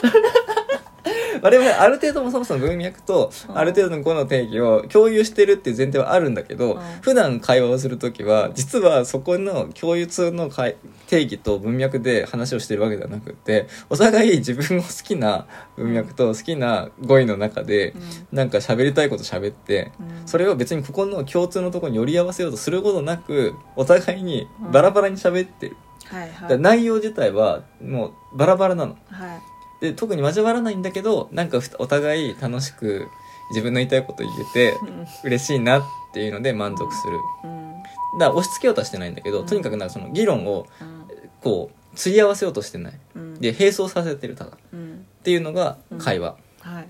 [1.41, 3.57] 我々ある程度もそもそも文脈とうん。
[3.57, 6.81] ある程度の語の定義を共有してるっていう前提はあるんだけど、うん。
[7.01, 10.75] 普段会話をする時は実はそこの共通の会
[11.07, 17.93] 定義と文脈で話をしてるわけではなくってお互い自分の好きな文脈と好きな語彙の中で
[18.31, 20.27] なんか喋りたいこと喋ってうん。
[20.27, 26.59] それを別にここの共通のところに寄り合わせようとすることなくお互いにバラバラに喋ってる、はいはい。
[26.59, 28.97] 内容自体はもうバラバラなの。
[29.09, 29.41] はい
[29.81, 33.07] で特に交わらないんだけどなんかふお互い楽しく
[33.51, 34.77] 自分の言いたいこと言えて
[35.23, 37.17] 嬉しいなっていうので満足する。
[37.43, 37.73] うん。
[38.19, 39.45] だから押し付けようとはしてないんだけど、うん。
[39.45, 40.99] とにかくなんかその議論をうん。
[41.41, 42.93] こう釣り合わせようとしてない。
[43.15, 43.39] うん。
[43.39, 44.51] で並走させてるただ。
[44.51, 45.05] っうん。
[45.23, 46.35] ていうのが会話。
[46.61, 46.87] はい。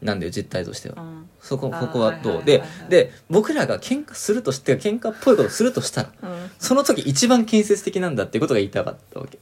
[0.00, 1.28] なんだよ実態としては、うん。
[1.40, 6.50] そこここはどう、でで僕らが喧嘩するとして喧嘩っぽいことするとしたらうん。
[6.58, 9.38] その時一番建設的なんだっていうことが言いたかったわけ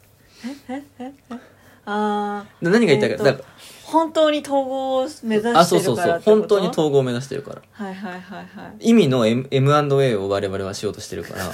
[1.86, 3.38] あ何が言いたいか、えーとだか。
[3.38, 3.44] ら
[3.84, 6.36] 本当に統合を目指あしてそうそうそうるからってこと？
[6.38, 7.62] 本当に統合を目指してるから。
[7.70, 8.42] はいはいはいは
[8.80, 8.88] い。
[8.88, 11.44] 意味の M- M&A を我々はしようとしてるから。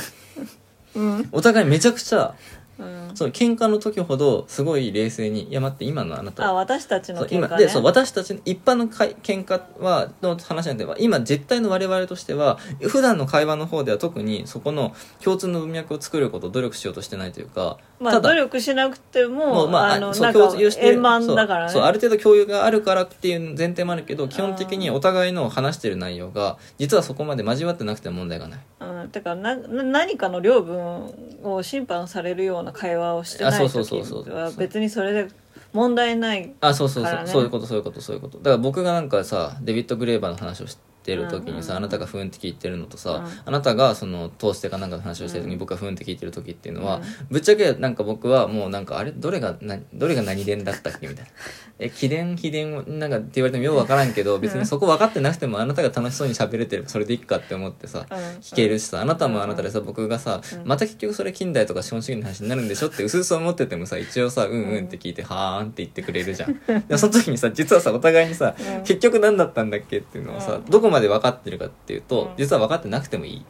[0.96, 1.28] うん。
[1.32, 2.34] お互いめちゃくちゃ
[2.78, 3.10] うん。
[3.14, 6.46] その喧嘩の時ほどすごい冷静に「いや待って今のあなた。
[6.48, 7.46] あ私たちそうの喧嘩ね。
[7.48, 21.72] 今でそう私たちの一般のかい喧嘩はの話なんでは今実態の我々としては普段の会話の方では特にそこの共通の文脈を作ることを努力しようとしてないというか、まあ努力しなくてもまああのそうなんか共有してる円満だからね。
[21.72, 28.60] そうある程度共有があるからっていう前提もあるけど基本的にお互いの話してる内容が実はそこまで交わってなくても問題がない。
[28.80, 35.28] うん、てかなな何かの領分を審判されるような会話をしてないあそうそう時そうそうは別にそれで
[35.72, 37.42] 問題ないあそうそうそう、からねそう。
[37.42, 43.26] いうことそういうことそういうことだから僕がなんかさデビッド・グレーバーの話をしてる時にさ、あなたがふんって聞いてるのとさ、うん。
[43.46, 45.58] あなたがそのトーステかなんかの話をしてる時にうん。
[45.60, 47.02] 僕がふんって聞いてる時っていうのは、うん。
[47.30, 51.30] ぶっちゃけなんか僕はもうなんかあれどれが何どれが何伝だったっけみたいな。
[51.78, 58.16] え貴伝秘伝をなんかって言われてもよう分からんけど別にそこ分かってなくてもあなたが楽しそうに喋れてればそれでいいかって思ってさ、うん。
[58.40, 60.66] 聞けるしさあなたもあなたでさ僕がさ、うん。
[60.66, 66.60] また結局それ近代とか資本主義の話になるんでしょってうすうす思っててもさ一応さうんうんって聞いてはーんって言ってくれるじゃん。
[66.96, 68.82] その時にさ実はさお互いにさ、うん。
[68.82, 70.64] 結局何だったんだっけっていうのをさ、うん。
[70.66, 72.30] どこまで分かってるかっていうと、うん。
[72.36, 73.44] 実は分かってなくてもいいうん。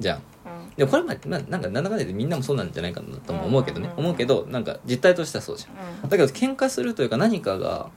[0.00, 0.18] じゃん。
[0.18, 0.22] うん。
[0.76, 6.08] でもこれまあ、まあ、なんかなんだかんだでみんなもそうなんじゃないかなとも思うけどね、うん思うけどなんか実態としてはそうじゃん。
[6.08, 7.90] だけど喧嘩するというか何かが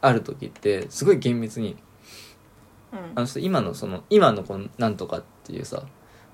[0.00, 1.76] ある時ってすごい厳密に
[2.92, 2.98] うん。
[3.14, 5.82] あの人今のその今のこの「なんとか」っていうさ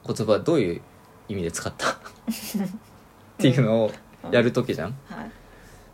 [0.06, 0.82] 言葉はどういう
[1.28, 1.86] 意味で使った？
[1.92, 1.96] っ
[3.38, 3.92] ていうのを
[4.30, 4.96] やる時じゃん。
[5.06, 5.30] はい。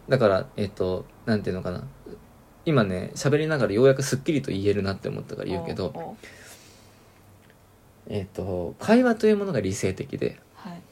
[0.08, 1.84] だからえっ、となんていうのかな
[2.68, 6.16] 今ね喋りながらようやくすっきりと言えるなって思ったから言うけど
[8.08, 10.82] えっ、と会話というものが理性的ではい。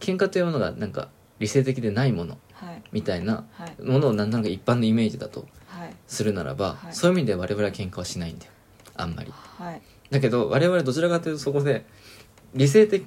[0.00, 2.82] 喧嘩というものがなんか理性的でないものはい。
[2.90, 3.82] みたいなはい。
[3.82, 5.94] ものをなんとなく一般のイメージだとはい。
[6.08, 6.92] するならば、はい。
[6.92, 8.52] そういう意味で我々は喧嘩はしないんだよ。
[8.96, 9.32] あんまり。
[9.32, 9.82] はい。
[10.10, 11.86] だけど我々どちらかというとそこで
[12.52, 13.04] 理性的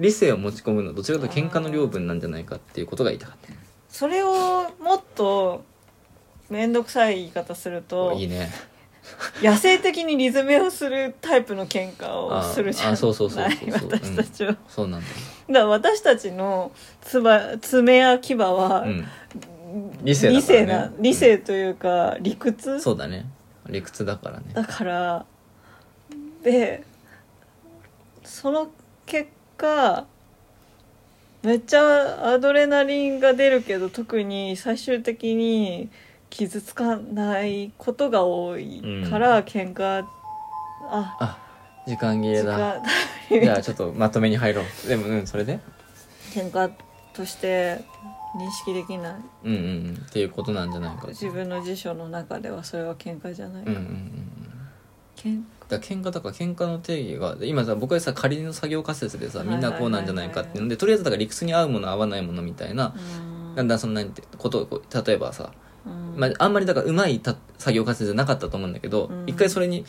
[0.00, 3.36] 理性を持ち込むのはどちらかというと喧嘩の領分なんじゃないかっていうことが言いたかっ
[3.88, 5.64] それをもっと
[6.54, 8.48] 面倒くさい言い方するたといいね。
[9.42, 15.06] 野生的にリズメをするタイプの喧嘩をするじゃんああそうそうそうそうない私たちは、だかそうなんだ。
[15.48, 19.06] ら私たちのつば爪や牙は、うん。
[20.02, 20.66] 理性だからね。
[20.66, 22.80] な理性というか理屈？
[22.80, 23.26] そうだね。
[23.68, 24.44] 理屈だからね。
[24.54, 25.26] だから
[26.42, 26.84] で
[28.22, 28.70] その
[29.04, 30.06] 結果
[31.42, 35.90] めっちゃアドレナリンが出るけど特に最終的に
[36.34, 40.04] 傷つかないことが多いから、喧嘩
[40.90, 41.38] ああ
[41.86, 42.80] 時間切れ時だ。
[43.30, 44.88] 間 じゃあちょっとまとめに入ろう。
[44.88, 45.60] でもうんそれで。
[46.32, 46.72] 喧嘩
[47.12, 47.84] として
[48.36, 49.14] 認識できない。
[49.44, 50.02] うんうんうん。
[50.08, 54.28] っていうことなんじゃないか自分の辞書の中ではそれは喧嘩じゃない、うんうんうんうん。
[55.14, 63.54] けんだから喧嘩だから喧嘩の定義がで今さ僕はさ仮の作業仮説でさみんなこうなんじゃないかっていうのでとりあえずだから理屈に合うもの合わないものみたいな、うん。
[63.54, 65.63] だんだんそんなにことをこう例えばさ、うん
[66.16, 69.24] まあ、あんまりだからうまいた作業仮説じゃなかったと思うんだけど、うん。
[69.26, 69.84] 一回それに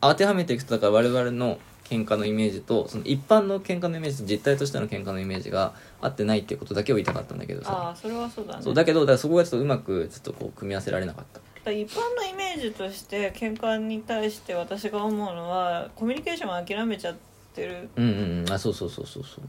[0.00, 7.90] 当てはめていくとだから我々の喧嘩のイメージとその一般の喧嘩のイメージと実態としての喧嘩のイメージが合ってないっていうことだけを言いたかったんだけどあさ。
[7.90, 8.62] あそれはそうだね。
[8.62, 11.24] そうだけどだからそこがちょっとうまくちょっとこう組み合わせられなかっ
[11.62, 11.70] た。
[11.70, 17.14] 一般のイメージとして喧嘩に対して私が思うのはコミュニケーションを諦めちゃっ
[17.54, 17.88] てる。
[17.96, 18.52] うんうんうん。
[18.52, 19.44] あそうそうそうそうそう。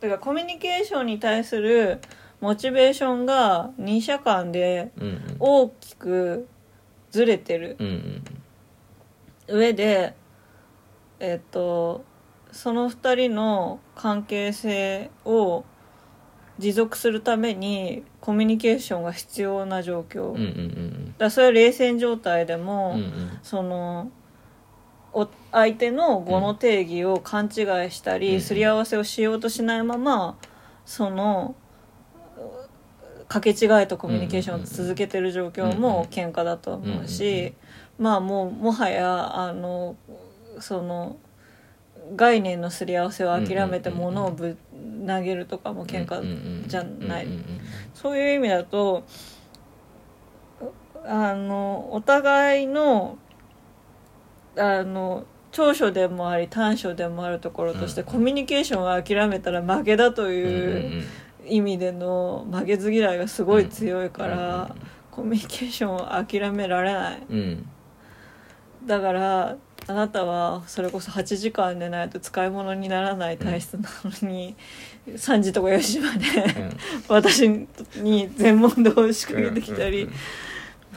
[0.00, 2.00] だからコミュニケーションに対する
[2.40, 5.36] モチベーションが二者間でうんうん。
[5.38, 6.48] 大きく
[7.10, 8.24] ずれてるうんうん
[9.46, 10.14] 上で
[11.20, 12.04] えっと
[12.50, 15.64] その二人の関係性を
[16.58, 21.14] 持続するためにコミュニケーションが必要な状況、うんうんうんうん。
[21.18, 23.38] らそれは冷戦状態でも、うんうん。
[23.42, 24.10] その
[25.12, 28.40] お相手の語の定義を勘違いしたり、うん。
[28.40, 30.38] すり合わせをしようとしないまま
[30.84, 31.56] その
[33.34, 37.54] 掛け違いとコミュニケーションを続けてる状況も喧嘩だと思うし、
[37.98, 39.96] まあもうもはやあの
[40.60, 41.16] その
[42.14, 44.56] 概念のすり合わせを諦めて物をぶ
[45.04, 47.26] 投げるとかも喧嘩じゃない。
[47.92, 49.02] そういう意味だと
[51.04, 53.18] あのお互いの
[54.56, 61.04] あの長所でもあり短所でもあるところとして、うんコミュニケーションを諦めたら負けだという
[61.46, 64.80] 意味での負けず嫌いがすごい強いから、うん
[65.14, 67.22] コミュニケーションを諦められない。
[67.30, 67.38] うん。
[67.38, 67.68] うん
[68.84, 74.56] だからあなたはそれこそ8時間寝ないと使い物にならない体質なのに、
[75.06, 76.26] 3時とか4時まで
[77.08, 77.48] 私
[77.96, 80.14] に全問答を仕掛けてきたり、うんうん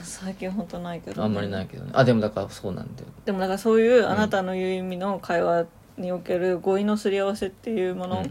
[0.00, 1.90] 最近本当ないけど、あんまりないけどね。
[1.92, 3.08] あでもだからそうなんだよ。
[3.24, 8.24] でもだからそういうあなたの言う意味の会話における語彙のすり合わせっていうもの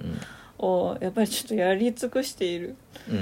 [0.60, 2.76] をやっぱりちょっとやり尽くしている。
[3.10, 3.18] うん。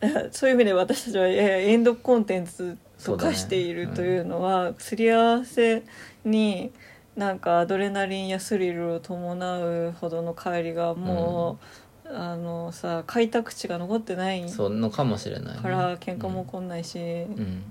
[0.00, 5.82] う んそういう意味で私たちはエンドコンテンツと化しているというのはすり合わせ
[6.24, 6.72] に
[7.16, 11.58] なんかアドレナリンやスリルを伴うほどの帰りがも
[12.06, 15.62] う、あのさ開拓地が残ってないそうのかもしれないね。
[15.62, 17.62] から喧嘩も起こんないし、うん。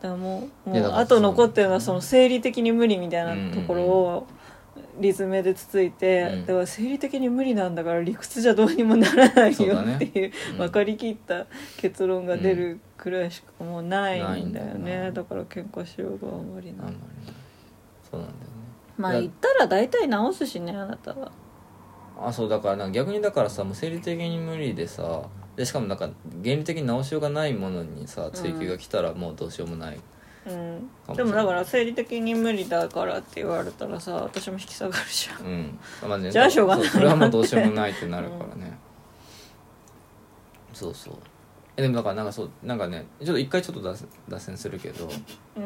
[0.00, 4.26] だもうもうあと残ってるのはその生理的に無理みたいなところを
[4.98, 6.46] リズムでつついて、うん。
[6.46, 9.96] だから生理的に無理なんだから理屈じゃどうにもならないよそうだね。
[9.96, 10.58] っていううん。
[10.58, 14.98] 分かりきった結論が出るくらいしかもうないんだよないんだよね。
[15.04, 16.92] なだから喧嘩しようがあんまりあんまない。
[16.92, 17.32] りね
[18.10, 18.52] そうなんだよね。
[18.98, 21.32] まあ言ったら大体直すしねあなたは。
[22.20, 25.22] あそうだからなんか逆にだからさもう生理的に無理でさ
[25.56, 26.10] でしかもなんか
[26.42, 30.00] 原理的に直しようがないものにさ追求が来たらもうどうしようもない、
[30.46, 31.16] うん。
[31.16, 35.46] でもだから生理的に無理だからって言われたらさ私も引き下がるじゃん。
[35.46, 35.78] うん。
[36.08, 36.86] まあねじゃあしょうがない。
[36.86, 38.76] そそれはもうどうしようもないってなるからね、
[40.72, 41.14] そうそう。
[41.76, 45.08] えでもだからなんかそうなんかねちょっと一回ちょっと脱線脱線するけど
[45.56, 45.64] うん。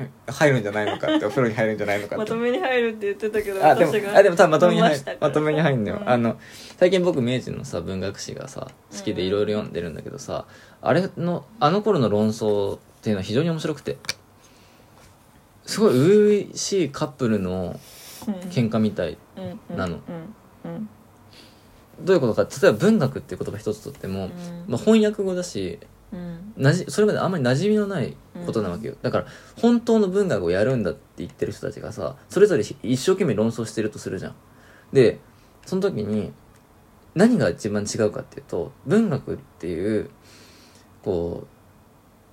[0.00, 2.16] え入るんじゃないのかってお風呂に入るんじゃないのかって。
[2.18, 6.08] まとめに入るって言ってたけどあでもあでも多分まとめに入飲まとめに入るんだよ、うん。
[6.08, 6.38] あの
[6.76, 10.46] 最近僕明治のさ文学史がさ好きでいろいろ読んでるんだけどさ、
[10.82, 13.96] あれのあの頃の論争っていうのは非常に面白くて。
[15.64, 17.78] すごい初々しいカップルの
[18.50, 19.18] 喧嘩みたい、
[19.76, 19.98] なの。
[22.00, 24.30] どういうことか例えば文学っていう言葉一つとっても、うん。
[24.66, 25.78] まあ、翻訳語だし
[26.12, 26.54] うん。
[26.56, 29.26] なじそれまであんまり馴染みのないことなわけよ、だから
[29.60, 34.34] 本当の文学をやるんだって言ってる人たちがさそれぞれ一生懸命論争してるとするじゃん。
[34.92, 35.18] で
[35.66, 36.32] その時に
[37.14, 40.08] 何が一番違うかっていうと文学っていう
[41.04, 41.57] こう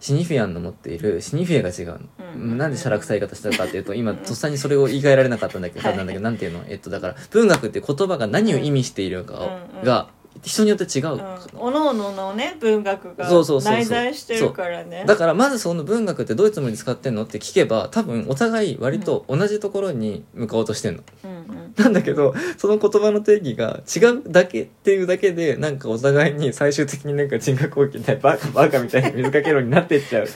[0.05, 2.57] シニフィアンの持っているシニフィアが違うの、うん。
[2.59, 5.97] なんでしゃらくさい言い方したかっていうと 今とっさにそれを言い換えられなかったんだけど、はい。
[5.97, 6.63] なんだけどなんていうの？
[6.67, 9.83] えっとだから文学って言葉が何を意味しているかを、うんうん。
[9.83, 10.09] が
[10.43, 11.19] 人によって違う、うん。
[11.57, 15.03] おのおののね文学が内在してるからね。
[15.05, 21.03] だからまずその文学ってどういうつもりで使ってんのって聞けば多分お互い割と同じところに向かおうとしてんの。
[21.23, 21.73] うんうん。
[21.77, 30.27] なんだけどその言葉の定義が違うだけっていうだけでなんかお互いに最終的になんか人格攻撃みたいなバカバカみたいに水かけるようになってっちゃう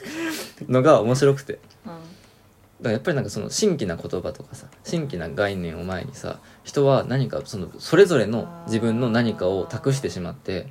[0.68, 1.60] のが面白くて。
[2.80, 10.68] だからやっぱりなんかその新規な言葉とかさ新規な概念を前にさ人は何かそのそれぞれの自分の何かを託してしまって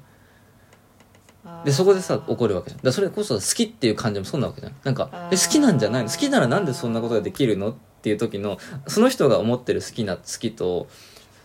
[1.45, 2.83] うんでそこでさ怒るわけじゃん。
[2.83, 4.75] だそれこそ好きっていう感じもそうなわけじゃん。
[4.85, 6.11] なんかえ好きなんじゃないの？
[6.11, 7.71] 好きならなんでそんなことができるの？
[7.71, 10.89] っていう時のその人が思ってる好きな好きと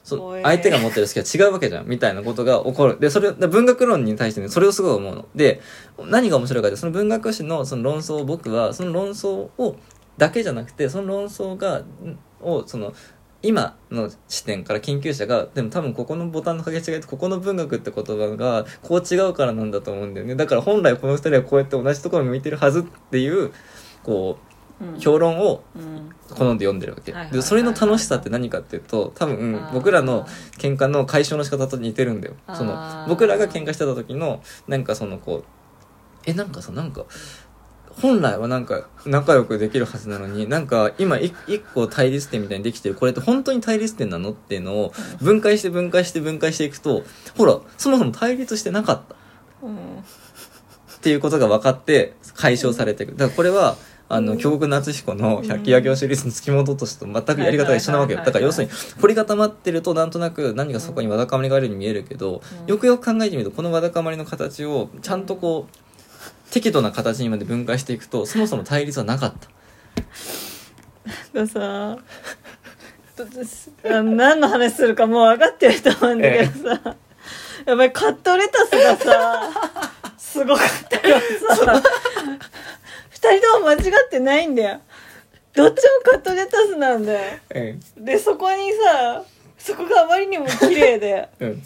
[0.04, 1.88] そ相手が持ってる好きは違うわけじゃん。
[1.88, 3.00] みたいなことが起こる。
[3.00, 5.26] でそれ文学論に対してねそれをすごい思うの。
[5.36, 5.62] で
[6.00, 9.78] 何が面白いかってその文学史のその論争を僕はその論争を
[10.18, 11.86] だけじゃなくてその論争がん
[12.42, 12.94] をその
[13.42, 20.36] 今の視点から研究者がでも多分ここのボタンの掛け違いとここの文学って言葉がこう違うからなんだと思うんだよね。
[20.36, 23.52] だから本来この二人はこうやって同じところに向いてるはずっていう
[24.04, 24.54] こう
[25.00, 26.10] 評論をうん。
[26.30, 27.14] 好んで読んでるわけ。
[27.32, 30.26] でそれの楽しさって何かっていうと多分僕らの
[30.58, 32.36] 喧嘩の解消の仕方と似てるんだよ。
[32.54, 35.44] その僕らが喧嘩してた時のなんかそのこう
[36.26, 37.06] えなんかさなんか
[38.02, 42.96] 本来はなんか仲良くできるはずなのになんか今一一個対立点みたいにできてる。
[42.96, 44.32] これって本当に対立点なの？
[44.32, 47.04] っていうのを分解して分解して分解していくと
[47.38, 49.16] ほらそもそも対立してなかった。
[49.66, 53.12] うんっていうことが分かって解消されていく。
[53.12, 53.76] だからこれは
[54.08, 58.20] あの京極夏彦の「百鬼夜行」シリーズの付き物としてと全くやり方が一緒なわけよ。
[58.20, 62.68] だから要するに凝り固まってるとなんとなく何かそこにわだかまりがあるように見えるけど、うん。
[62.68, 65.93] よくよく考えてみるとこのわだかまりの形をちゃんとこう
[66.54, 69.34] 適度な形にまで分解していくとそもそも対立はなかっ
[71.34, 71.40] た。
[71.40, 71.98] がさ
[73.84, 76.96] あの何の話するかもう分かってると思うんだけどさ、
[77.66, 79.52] やっぱりカットレタスがさ
[80.18, 81.84] すごかったからさ。
[83.10, 84.82] 二人とも間違ってないんだよ。
[85.54, 87.40] どっちもカットレタスなんだよ。
[87.50, 89.24] えでそこにさ
[89.58, 91.30] そこがあまりにも綺麗で。
[91.40, 91.64] え うん。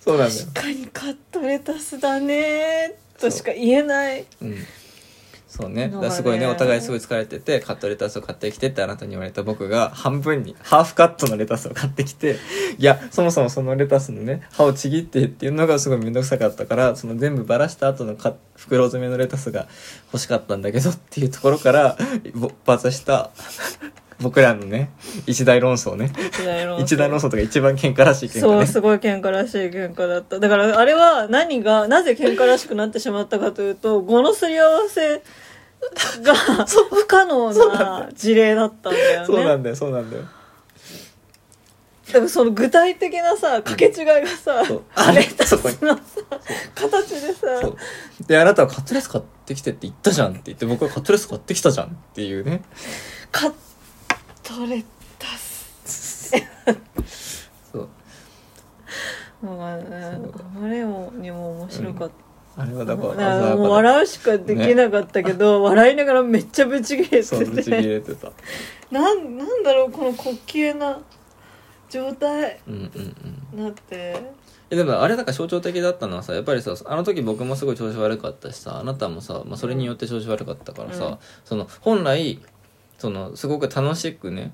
[0.00, 0.40] そうなんだよ。
[0.52, 4.24] 確かにカットレタスだねとしか言えない。
[4.42, 4.56] うん。
[5.52, 5.90] そうね。
[5.90, 12.38] だすごいねお互いすごい疲れててカットレタスを買ってきてってあなたに言われた僕が半分にハーフカットのレタスを買ってきて
[12.78, 19.68] いやそもそもそのレタスのね刃をちぎってっていうのがすごい面倒くさかったからその全部ばらした後のか袋詰めのレタスが
[20.06, 21.98] 欲しかったんだけどっていうところから
[22.34, 23.30] 勃発した
[24.20, 24.90] 僕らのね
[25.26, 26.12] 一大論争ね。
[26.16, 26.82] 一大論争。
[26.82, 28.40] 一大論争とか一番喧嘩らしい喧嘩ね。
[28.40, 30.38] そうすごい喧嘩らしい喧嘩だった。
[30.38, 35.22] だからあれは何がなぜ喧嘩らしくなってしまったかというと語のすり合わせ
[36.22, 36.34] が
[36.90, 39.26] 不可能な事例だったんだよね。
[39.26, 40.24] そうなんだよそうなんだよ。
[42.12, 44.82] でもその具体的なさ掛け違いがさ、そう。
[44.94, 46.02] あれたそこにのさ
[46.74, 47.46] 形でさ
[48.26, 52.62] であなたはカットレス買ってきてって言ったじゃんって言って僕はカットレス買ってきたじゃんっていうね。
[53.30, 53.50] カ
[54.42, 54.84] ットレ
[55.18, 56.32] タス
[57.72, 59.46] そう。
[59.46, 59.58] もう。
[59.58, 60.78] ねあまり
[61.20, 62.10] にも面白かっ
[62.56, 67.70] た、あれはだからもう笑うしかできなかったけど、笑いながらめっちゃブチ切れてて。
[67.70, 68.32] れてた。
[68.90, 71.00] なんなんだろうこの滑稽な
[71.88, 73.16] 状態うんうん
[73.54, 73.64] うん。
[73.64, 74.42] なって。
[74.70, 81.18] えでもあれなんか象徴的だったのはさやっぱりさあの時僕もすごい調子悪かったしさあなたもさ、まあ、それによって調子悪かったからさ、うん。
[81.44, 82.40] その本来
[83.02, 84.52] そのすごく楽しくね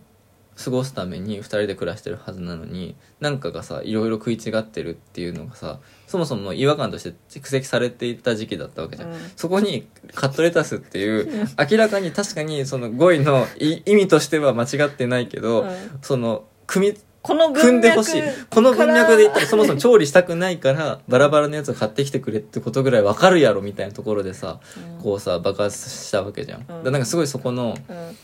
[0.56, 9.18] 過ごすために2人で暮らしてるはずなのになんかがさいろいろ食い違ってるっていうのがさそもそも違和感として蓄積されていた時期だったわけじゃん、うん。
[9.36, 15.70] そこにカットレタスっていう明らかに確かにその語彙のい意味としては間違ってないけど、うん。
[16.00, 18.22] その組みこの組んでほしい。
[18.48, 24.60] この文脈で言ったらそもそも調理したくないからバラバラのやつを買ってきてくれってことぐらいわかるやろみたいなところでさ、
[24.96, 25.02] うん。
[25.02, 28.16] こうさ爆発したわけじゃん、だからなんかすごいそこのうん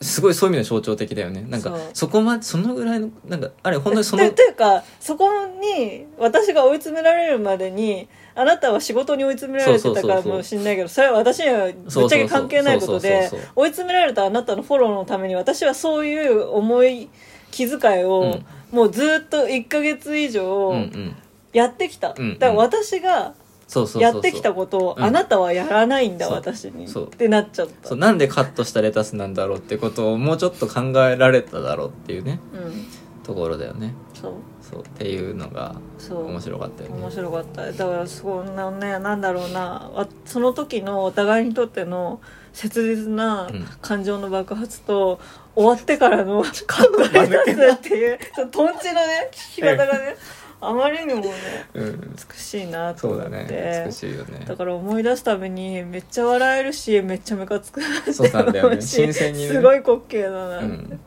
[0.00, 1.44] すごいそういう意味で象徴的だよね。
[1.48, 17.08] なんかそこまでそのぐらいのなんかあれ本当にそのでというかそこに私が追い詰められるまでにあなたは仕事に追い詰められてたからもしれないけどそれは私にはぶっちゃけ関係ないことで追い詰められたあなたのフォローのために私はそういう重い
[17.50, 18.46] 気遣いをうん。
[18.70, 21.16] もうずっと1ヶ月以うん上うん。
[21.52, 22.38] やってきた、うん。
[22.38, 23.34] だから私が
[23.70, 24.14] そうそうそうそう。
[24.14, 25.04] やってきたことをうん。
[25.04, 26.34] あなたはやらないんだ、そう。
[26.34, 26.88] 私に。
[26.88, 27.06] そう。
[27.06, 27.90] ってなっちゃった。
[27.90, 32.40] そうなんでカットしたレタスなんだろうってことをもうちょっと考えられただろうっていうね。
[32.52, 32.86] うん。
[33.22, 33.94] ところだよね。
[34.12, 34.32] そう。
[34.60, 34.80] そう。
[34.80, 36.26] っていうのがそう。
[36.26, 36.96] 面白かったよね。
[37.00, 37.70] 面白かった。
[37.70, 39.88] だからすごいなねなんだろうな。
[39.94, 42.20] わその時のお互いにとっての
[42.52, 43.64] 切実なうん。
[43.80, 45.20] 感情の爆発と、
[45.54, 50.16] 終わってからのカットレタスっていうそのトンチのね聞き方がね
[50.62, 51.32] あまりにもね
[51.74, 52.14] うん。
[52.32, 53.30] 美しいなとそう思って。
[53.30, 53.84] だね。
[53.86, 54.44] 美しいよね。
[54.46, 57.80] だから思い出すためにめっちゃ笑えるしめっちゃムカつく。
[57.80, 58.76] なってそうなんだよね。
[58.76, 59.48] 思うし新鮮にね。
[59.48, 60.58] すごい滑稽だな。
[60.58, 61.00] ってうん。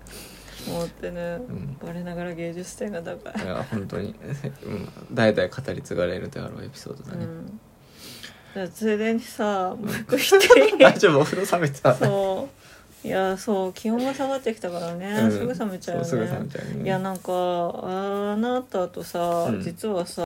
[0.66, 1.78] 思ってね、ん。
[1.84, 3.43] 我ながら芸術点が高い。
[3.43, 4.16] いや本当に、
[4.66, 7.60] うん、代々語り継がれるであろうエピソードだね、うん。
[8.54, 10.78] じゃあついでにさもう一個言っていい？
[10.80, 11.93] 大丈夫お風呂冷めてた。
[11.93, 12.62] そう
[13.04, 15.32] いやそう気温が下がってきたからね、うん。
[15.32, 16.08] すぐ冷めちゃうよね。
[16.08, 16.84] すぐ冷めちゃうよね。
[16.86, 17.32] いやなんか
[17.84, 19.62] あなたとさ、うん。
[19.62, 20.24] 実はさ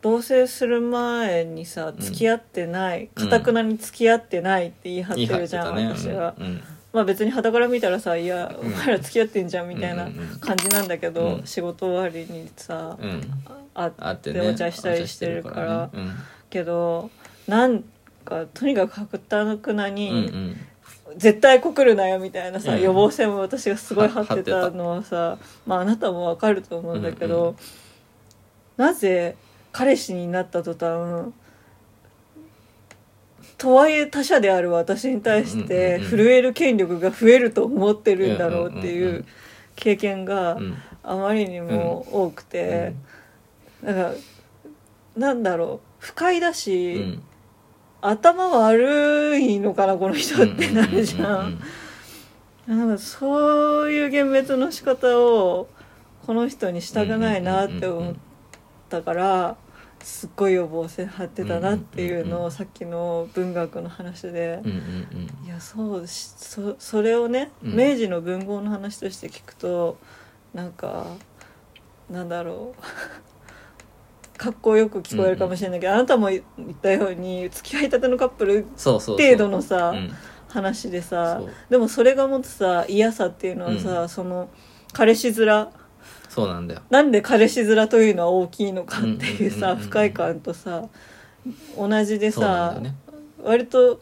[0.00, 3.24] 同棲する前にさ付き合ってないうん。
[3.24, 5.88] かたくなに付き合ってないって言い張ってるじゃん、ね。
[5.94, 6.62] 私が、うん。
[6.94, 8.72] まあ別に傍から見たらさ「いや、うん。
[8.72, 10.38] お前ら付き合ってんじゃん」みたいなうんうんうん。
[10.38, 11.46] 感じなんだけど、うん。
[11.46, 13.20] 仕事終わりにさ、うん。
[13.74, 15.90] ああってお茶したりしてるから。
[16.48, 17.10] けど
[17.46, 17.84] なん
[18.24, 20.56] かとにかくかたくなうんに、うんうん
[21.18, 22.80] 絶対告るなよみたいなさ、うん。
[22.80, 27.48] 予防線も私がすごい張ってたたのはさまああなたもわかると思うんだけど、うん。
[27.48, 27.56] うん
[28.78, 29.36] なぜ
[29.72, 31.32] 彼氏になった途端
[33.58, 39.24] とはいえ他者である私に対して震える権力が増えると思ってるんだろうっていう
[39.74, 40.74] 経験がうん。
[41.02, 42.92] あまりにも多くて、
[43.82, 44.12] だから
[45.16, 47.22] なんだろう不快だうし、ん
[48.00, 51.60] 頭悪いのかなこの人ってなるじゃん。
[52.66, 55.68] なんかそういう幻滅の仕方を
[56.26, 58.14] この人にしたくないなって思っ
[58.90, 59.56] たから
[60.00, 64.60] すっごい予防線張ってたなっていうのをさっきの文学の話で
[65.46, 69.96] いやそうしそそれをね明治の文豪の話として聞くと
[70.52, 71.06] なんか
[72.10, 72.82] なんだろう
[74.38, 76.42] かっこよく聞こえるかもしれないけど、あなたも言っ
[76.80, 80.10] たように付き合いたてのカップル程度のさうん。
[80.48, 84.08] 話でさでもそれが持つさ嫌さっていうのはさ、うん。
[84.08, 84.48] その
[84.94, 85.68] 彼氏面？
[86.30, 86.80] そうなんだよ。
[86.88, 90.88] なんで彼氏面というのは大きいのかっていうさうんうんうんうん不快感とさ
[91.76, 92.94] 同じでさよね。
[93.42, 94.00] 割と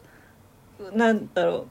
[0.93, 1.65] なんだろう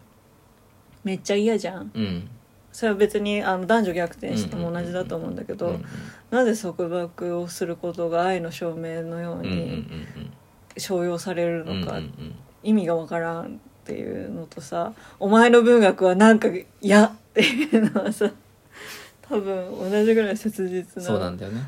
[1.05, 1.91] めっちゃ嫌じゃん。
[1.95, 2.29] うん。
[2.71, 5.85] それは別にあの男女逆転しても同じだと思うんだけど、うんうん
[6.31, 9.87] なぜ束縛をすることが愛の証明のように
[10.77, 12.01] 商用されるのか、
[12.63, 13.49] 意味がわからんっ
[13.85, 16.49] ていうのとさお前の文学はなんか
[16.81, 18.31] 嫌っていうのはさ
[19.29, 21.09] 多分同じぐらい切実な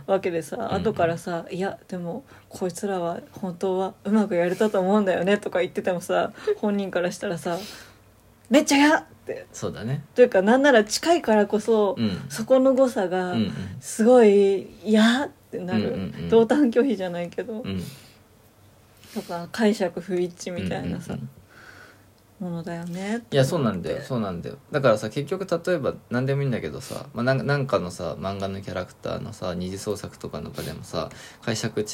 [0.06, 7.59] わけでさ、うん後からさ「いやでもこいつらは本当はうまくやれたと思うんだよね」とか言っててもさ本人からしたらさ
[8.50, 9.46] 「めっちゃ嫌!」って。
[9.52, 10.02] そうだね。
[10.14, 12.20] というかなんなら近いからこそ、うん。
[12.28, 13.34] そこの誤差が
[13.80, 16.28] すごい嫌ってなる、うんうんうん。
[16.28, 17.82] 同担拒否じゃないけど、うん。
[19.14, 21.30] とか解釈不一致みたいなさ、うんうんうん
[22.41, 23.22] ものだよね。
[23.30, 23.99] いやそうなんだよ。
[23.99, 24.57] うそうなんだよ。
[24.70, 31.11] だからさ結局例えば何でもいいんだけどさ、まあ、なんかのさ漫画のキャラクターのさ二次創作とかの場でもさ
[31.43, 31.84] 解釈違い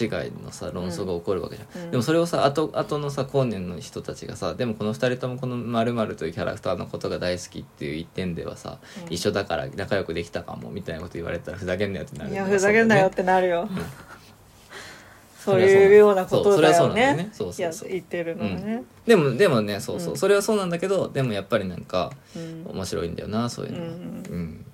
[0.42, 1.90] のさ論争が起こるわけじゃん、うん。
[1.92, 9.12] でもそれをさ後後のさ後年の人たちがさでもこの二人ともこの〇〇というキャラクターのことが大好きっていう一点ではさ、うん。
[9.12, 13.68] 一緒だから仲良くできたかもみたいなこと言われたらふざけんなよってなるいやふざけんなよってなるよ、
[15.44, 17.16] そそういうようなことだよね。
[17.16, 17.28] ね。
[17.30, 20.16] そうそう言ってるのはね、でもでもねそうそう、うん。
[20.16, 22.64] それはそうなんだけどでもやっぱりなんかうん。
[22.66, 23.84] 面白いんだよなそういうの、うん。
[23.84, 23.88] う
[24.36, 24.64] ん。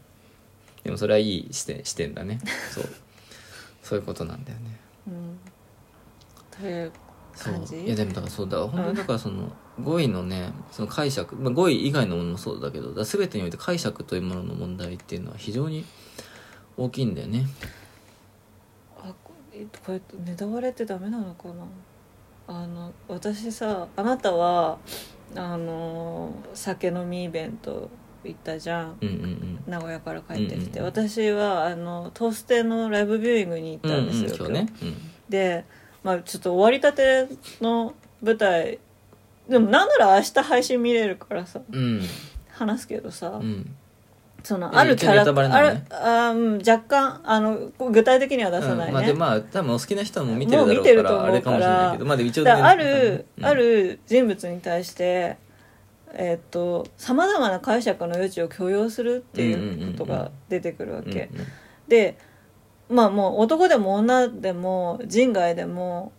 [0.85, 2.39] でもそれはいい視点視点だね。
[2.71, 2.85] そう。
[3.83, 4.81] そういうことなんだよね。
[5.09, 5.39] うん。
[6.51, 6.93] という
[7.37, 7.85] 感じ？
[7.85, 9.51] いやでもだからそうだ本当にだからその
[9.83, 15.85] 語彙のねその解釈、まあ、語彙以外のものもそうだけどだ全てにおいて解釈というものの問題っていうのは非常に
[16.77, 17.47] 大きいんだよね。
[17.62, 17.80] あ
[19.84, 21.54] これネタバレってダメなのかな。
[22.48, 24.78] あの私さあなたは
[25.36, 27.88] あの酒飲みイベント
[28.24, 28.98] 行ったじゃん。
[29.00, 34.84] うんうん名古屋から帰ってきて、うんうん私はあのトーステのライブビューイングに行うんったんですよ、うんうん今日。
[34.84, 34.94] ね。
[35.28, 35.64] で、
[36.02, 37.28] まあ、ちょっと終わりたて
[37.61, 38.78] の舞台
[39.48, 41.61] でもなんなら明日配信見れるからさ。
[41.70, 42.02] うんうん。
[42.50, 43.76] 話すけどさ、うん
[44.43, 45.24] そのえあるキャラ
[45.70, 45.84] ね。
[45.91, 46.34] あ
[46.66, 51.24] 若干あの具体的には出さないね、うんまあでまあ多分お好きな人はもう見てるだろもうから。
[51.24, 53.47] あれかもしれないけどまあでも一応だからあねる、うん。
[53.47, 55.36] ある人物に対して
[56.12, 61.47] えーっとさまざまな解釈の余地を許容するっていうことが出てくるわけ、うんうん。
[61.88, 62.18] で
[62.88, 66.12] まあもう男でも女でも人外でも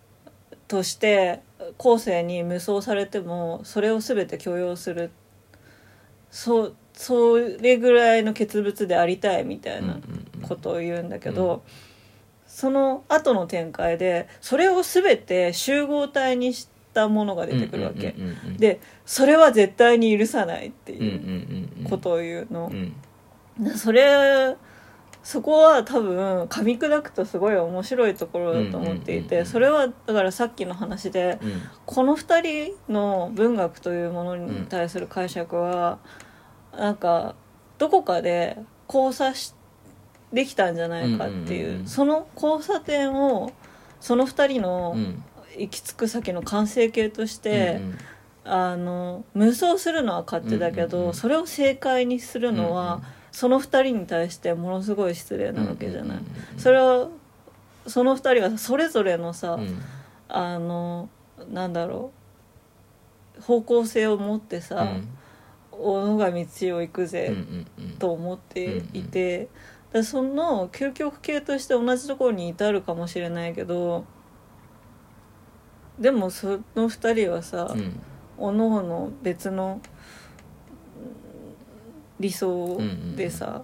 [0.67, 1.41] として
[1.78, 5.11] 後世に無双されてもそれを全て許容する。
[6.30, 9.97] そうそれぐらいの傑物でありたいみたいな
[10.43, 11.62] ことを言うんだけど、うん
[12.54, 21.89] その後の展開でそれを全て集合体にしたものが出てくるわけ、うんうんうんうんでそれは絶対に許さないってうんうんいううんうん。
[21.89, 22.70] ことを言うの。
[22.70, 23.78] う、ん。
[23.78, 24.58] それ
[25.24, 31.62] そこは多分噛み砕くとすごい面白いところだと思っていうんうんうんうんてそれはだからさっきの話でうん。
[31.86, 35.99] この2人の文学というものに対する解釈は
[36.78, 37.36] なんか
[37.78, 38.57] どこかで
[38.88, 39.53] 交差し
[40.32, 41.88] できたんじゃないかっていう,、うんうんうんうん。
[41.88, 43.51] その交差点を
[43.99, 45.24] その2人のうん
[45.57, 47.97] 行き着く先の完成形として、うん
[48.43, 51.13] あの無双するのは勝手だけど、うんうんうん。
[51.13, 57.07] それを正解にするのは、うんうんその2人に対してものすごい失礼なわけじゃない、うんうんうんうんそれは
[57.88, 59.82] その2人はそれぞれのさ、うん。
[60.28, 61.07] あの
[61.49, 62.11] なんだろ
[63.38, 65.07] う方向性を持ってさうん
[65.72, 66.38] 「小野が道
[66.76, 67.91] を行くぜ」うんうんうん。
[67.97, 69.49] と思っていて、
[69.93, 74.05] でその究極系として同じところに至るかもしれないけど
[75.99, 77.99] でもその2人はさ、うん。
[78.38, 79.82] おのおの別の
[82.19, 82.80] 理想
[83.15, 83.63] でさ、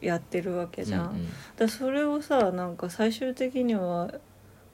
[0.00, 1.10] やってるわけじゃん。
[1.10, 4.12] うんだそれをさなんか最終的には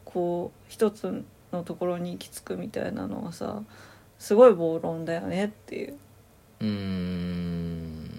[0.05, 3.63] こう一つのところに行き着くみたいなのはさ
[4.19, 5.99] すごい暴論だよねっていう。
[6.61, 8.11] うん。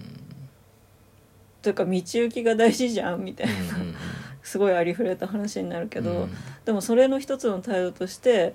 [1.62, 3.52] というか道行きが大事じゃんみたいな、
[4.42, 6.30] すごいありふれた話になるけど、うん。
[6.64, 8.54] でもそれの一つの態度として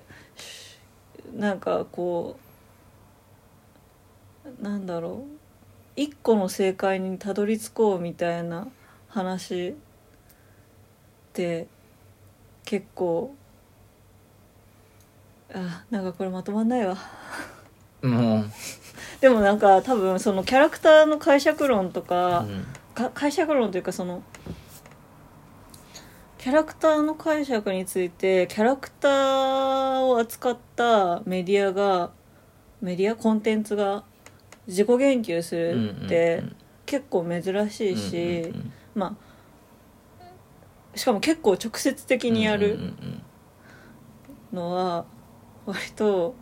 [1.35, 2.37] なんかこ
[4.59, 5.37] うなんだろう。
[5.99, 8.67] 一個の正解にたどり着こうみたいな
[9.09, 9.73] 話っ
[11.33, 11.65] て
[12.65, 13.33] 結構
[15.51, 16.95] あなんかこれまとまんないわ。
[18.03, 18.45] もう
[19.21, 22.65] でもなんか多分そのキャラクターの解釈論とか,、うん。
[22.93, 24.23] か解釈論というかその
[26.37, 32.11] キャラクターの解釈についてキャラクターを扱ったメディアが
[32.79, 34.03] メディアコンテンツが
[34.67, 36.43] 自己言及するって
[36.85, 38.53] 結構珍しいし、
[38.93, 39.17] ま
[40.93, 42.79] あしかも結構直接的にやる
[44.51, 45.05] のは
[45.65, 46.35] 割と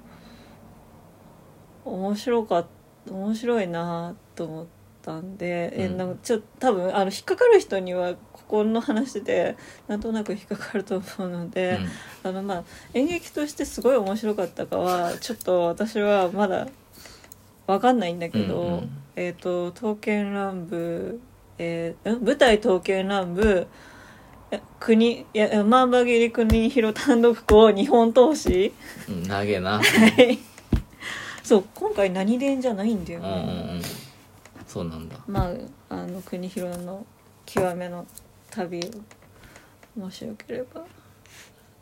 [1.86, 2.66] 面白かっ
[3.12, 4.66] 面白いなと思っ
[5.02, 5.98] たんで、えうん。
[5.98, 9.56] なんかちょっと多分あの引っかかる人にはここの話で
[9.88, 11.80] なんとなく引っかかると思うので、
[12.24, 12.64] あのまあ
[12.94, 16.68] 演劇としてすごい面白かったかはちょっと私はまだ
[17.68, 18.90] わかんないんだけど、うんうん。
[19.16, 21.20] えっ、と「刀剣乱舞」
[21.58, 22.26] えーん？
[22.26, 23.68] 舞台「刀剣乱舞」
[24.52, 28.74] え国いや万葉桐国広単独校日本投資
[29.08, 29.80] うんうん、長えな。
[29.80, 30.55] はい
[31.46, 33.32] そう今回何伝じゃないんだようんう
[33.78, 33.82] ん
[34.66, 35.16] そうなんだ。
[35.28, 35.52] ま
[35.89, 37.06] ああの国広の
[37.46, 38.06] 極めの
[38.50, 38.80] 旅
[39.96, 40.84] をもしよければ。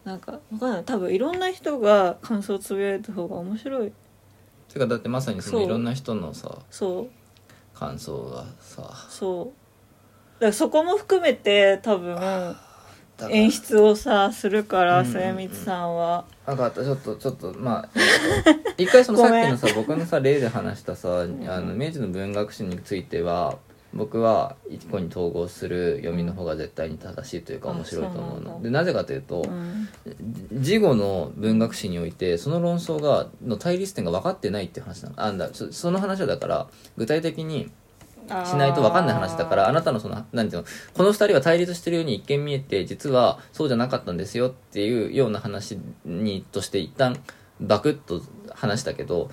[0.03, 0.83] なんかわかんない。
[0.83, 3.93] 多分いろんな人が感想をつぶやいた方が面白い。
[4.67, 7.09] てかだってまさにそのいろんな人のさそう。
[7.73, 9.07] 感想がさ。
[9.09, 9.45] そう。
[10.39, 12.15] だからそこも含めて多分
[13.29, 17.89] 演出をさするから末光さんは、分かったちょっとちょっとまあ
[18.77, 23.57] 一回そのさっきのさ僕のさ例で話したさあの明治の文学史については
[23.93, 28.61] 僕は一個に統合する読みの方が絶対に正しいというか面白いと思うの。
[28.61, 29.87] でなぜかというと、うん。
[30.51, 35.15] 事後の文学史においてその論争がの対立点が分かってないっていう話なの。
[35.17, 36.67] あんだそその話はだから
[36.97, 37.71] 具体的に
[38.45, 47.17] しないと分かんない話だからあなたのそのなんていうのこの二人は対立してるように一見見えて実はそうじゃなかったんですよっていうような話にとして一旦
[47.61, 48.21] バクッと
[48.53, 49.29] 話したけど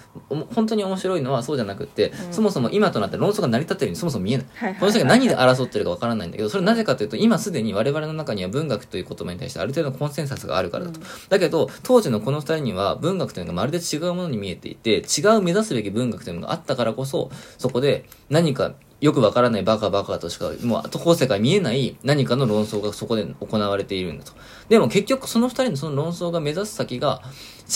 [0.54, 2.32] 本当に面白いのはそうじゃなくって、うん。
[2.32, 4.46] そもそも今となって論争が成り立ってるようにそもそも見えない。
[4.46, 11.06] はいはいはいこの人が何で争ってるか分からないんだけどそれなぜかというと今すでに我々の中には文学という言葉に対してある程度のコンセンサスがあるからだと、うん。
[11.28, 24.32] だけど当時のこの二人には文学というのがまるで違うものに見えていて違う目指すべき文学というのがあったからこそそこで何かよくわからないバカバカとしかもう後世から見えない何かの論争がそこで行われているんだと。
[24.68, 27.22] でも結局その二人のその論争が目指す先が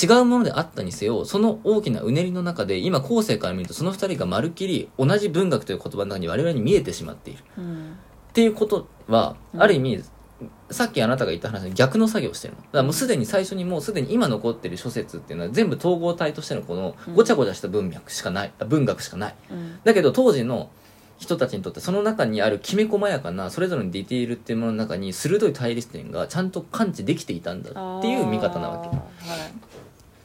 [0.02, 7.44] 違うものであったにせよその大きなうねりの中で今後世から見るとその二人がまるっきり同じ文学という言葉の中に我々に見えてしまっている。
[7.58, 7.96] うん
[8.30, 9.62] っていうことは、うん。
[9.62, 10.02] ある意味
[10.68, 12.60] さっきあなたが言った話の逆の作業をしてるの。
[12.60, 19.34] だからもうすでに最初にもうすでに今残ってる諸説っていうのは全部統合体としてのこのうんごちゃごちゃした文脈しかない、あ文学しかない。
[19.52, 19.78] うん。
[19.84, 20.70] だけど当時の
[21.18, 28.88] 人たちにとってその中にあるきめ細やかなそれぞれのディティールっていうものの中に鋭い対立点がちゃんと感知できていたんだっていう見方なわけ。
[28.88, 29.52] はい。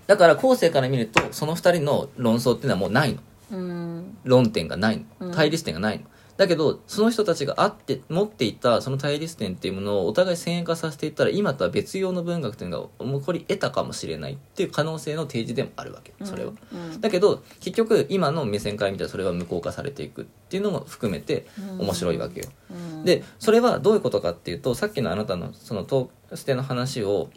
[0.07, 3.19] だから後世から見るとその二人の論争っていうのはもうないの。
[3.51, 4.17] うん。
[4.23, 5.29] 論点がないうん。
[5.29, 6.05] の対立点がないの、
[6.39, 17.01] だけどその人たちがあって持っていたその対立点っていうものをお互い先鋭化させていったら今とは別用の文学というのが起こり得たかもしれないっていう可能性の提示でもあるわけそれは、うん。
[17.01, 21.45] だけど結局今の目線から見たらそれは無効化されていくっていうのも含めて
[21.77, 23.03] 面白いわけよ、うん。
[23.03, 27.29] でそれはどういうことかっていうとさっきのあなたのそのトーステの話を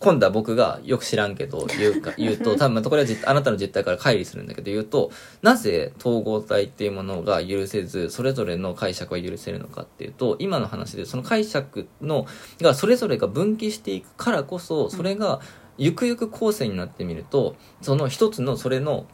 [0.00, 5.10] 今度は僕がよく知らんけど言うか 言うと多分これは実あなたの実態から乖離するんだけど言うと
[5.42, 12.26] なぜ統合体っていうものが許せずそれぞれの解釈は許せるのかっていうと今の話でその解釈の
[12.60, 15.40] がそれぞれが分岐していくからこそそれが
[15.78, 19.06] ゆくゆく後世になってみるとその一つのそれの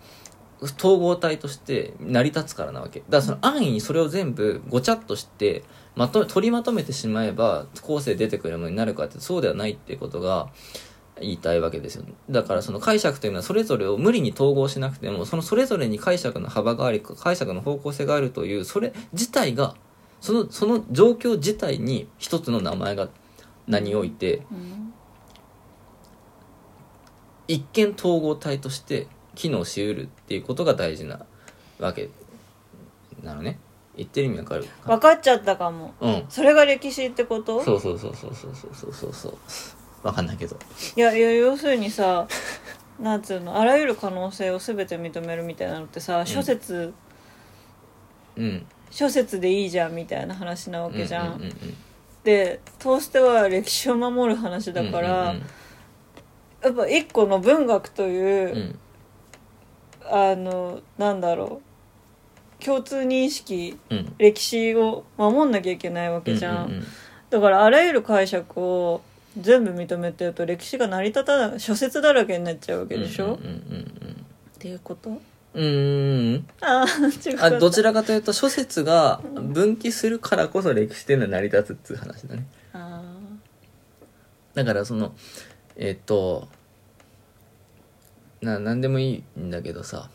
[0.61, 3.01] 統合体として成り立つからなわけ。
[3.01, 5.65] だからその安易にそれを全部ごちゃっとして
[5.97, 10.49] まと取りまとめてしまえば後世出てくるものになるかってそうではないっていうことが
[11.21, 19.75] 言いたいわけですよだからその解釈というのはそれぞれを無理に統合しなくてもそのそれぞれに解釈の幅があり解釈の方向性があるというそれ自体が
[20.21, 23.09] そのその状況自体に一つの名前が
[23.67, 24.87] 名においてうん
[27.49, 31.25] 一見統合体として機能しうるっていうことが大事な
[31.79, 32.09] わけ
[33.23, 33.59] なのね。
[33.97, 35.95] 言ってる意味わかる分かっちゃったかも。
[36.01, 36.25] うん。
[36.29, 37.63] それが歴史ってこと？
[37.65, 39.13] そうそうそうそうそうそうそうそう。
[39.13, 39.35] そう
[40.07, 40.57] わかんないけど。
[40.97, 42.27] いやいや要するにさ
[43.01, 43.59] なんつうの？
[43.59, 46.93] あらゆる可能性を全て認めるみたいなのってさ諸説、
[48.37, 48.67] うん。
[48.91, 51.53] 諸説でいいじゃんみたいな話なわけじゃん,、うんうんうん
[52.23, 55.43] でトーステは歴史を守る話だから、うん
[56.63, 58.79] やっぱ一個の文学という、うんうん。
[60.33, 61.66] あのなんだろう？
[62.65, 64.15] 共通認識うん。
[64.19, 66.87] 歴史を守んなきゃいけないわけじゃん,、うんうんうん
[67.29, 69.03] だからあらゆる解釈を
[69.39, 73.43] 全部認めてると歴史が成り立たない諸説だらけになっちゃうわけでしょ、うんうんう
[73.75, 75.11] んっていうこと？
[75.55, 76.35] うん。
[76.37, 77.39] うあー違う。
[77.43, 82.47] あどちらかというと諸説が分岐するからこそ歴史っていうのは成り立つっていう話だね。
[82.73, 83.03] あ
[84.55, 85.13] だからその
[85.77, 86.49] えっ、と
[88.41, 90.09] な何でもいいんだけどさ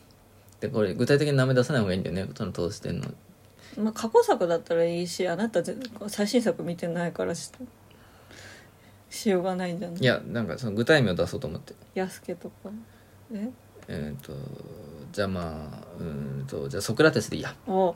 [0.62, 2.30] でこれ具体的に名前出さない方がいいんだよね。
[2.36, 3.08] その通してんの。
[3.08, 3.14] ー
[3.82, 5.76] まあ過去作だったらいいしあなたぜ
[6.08, 7.52] 最新作見てないからし
[9.10, 10.00] しようがないんじゃない？
[10.02, 11.74] いやなんかその具体名を出そうと思って。
[11.96, 12.70] 安家とか。
[13.34, 13.50] え？
[13.88, 14.34] えっ、と
[15.12, 17.56] じゃあまあうーんとじゃあソクラテスでいいや。
[17.68, 17.96] お。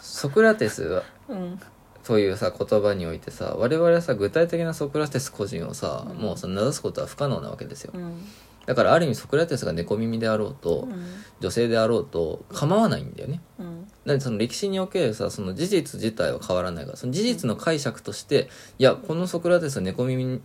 [0.00, 1.60] ソクラテスはうん。
[2.02, 6.16] というさ言葉においてさ我々はさ具体的なソクラテス個人をさ、うん。
[6.16, 7.92] もうさ名指すことは不可能なわけですよ。
[7.94, 8.26] うん
[8.66, 11.04] だからある意味ソクラテスが猫耳であろうと、うん。
[11.40, 13.40] 女性であろうと構わないんだよね。
[13.58, 13.86] うん。
[14.06, 18.48] だその歴史におけるさその事実自体は変わらないからその事実の解釈として、
[18.78, 20.40] いやこのソクラテスは猫耳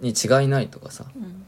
[0.00, 1.44] に違いないとかさうん。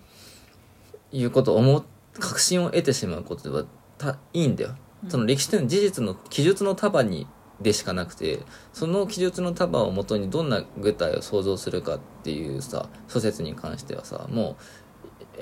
[1.13, 1.85] いうことを思う
[2.19, 3.65] 確信を得てしまうことは
[3.99, 5.11] たいいんだよ、うん。
[5.11, 7.27] その歴史というのは事実の記述の束に
[7.61, 8.41] でしかなくて
[8.73, 14.57] その記述の束をもとにどんな具体を想像するかっていうさ諸説に関してはさもう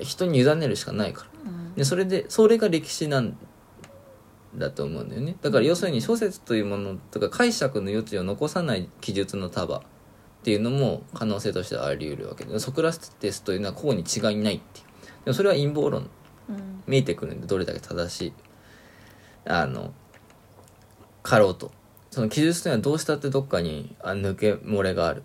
[0.01, 1.51] 人に委ねるしかないから。
[1.51, 1.75] うん。
[1.75, 3.37] でそれでそれが歴史なん
[4.57, 5.37] だと思うんだよね。
[5.43, 9.83] だから要するに諸説というものとか解釈の余地を残さない記述の束っ
[10.43, 12.45] ていうのも可能性としてはあり得るわけ。
[12.45, 14.87] でソクラテスというのはここに違いないっていう。
[15.25, 16.09] でもそれは陰謀論
[16.49, 16.83] うん。
[16.87, 18.33] 見えてくるんでどれだけ正しい
[19.45, 19.93] あの
[21.23, 21.71] かろうと。
[22.11, 25.23] その記述というのはどうしたってどっかにあ抜け漏れがある。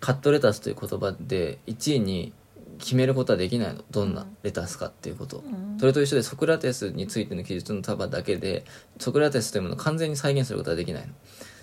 [0.00, 2.32] カットレタスという言葉で1位に
[2.78, 3.84] 決めることはできないの。
[3.90, 5.40] どんなレタスかっていうこと、う
[5.76, 5.78] ん。
[5.78, 8.64] それと一緒でソクラテスについての記述の束だけで
[8.98, 11.12] ソクラテスというものを完全に再現することはできないの。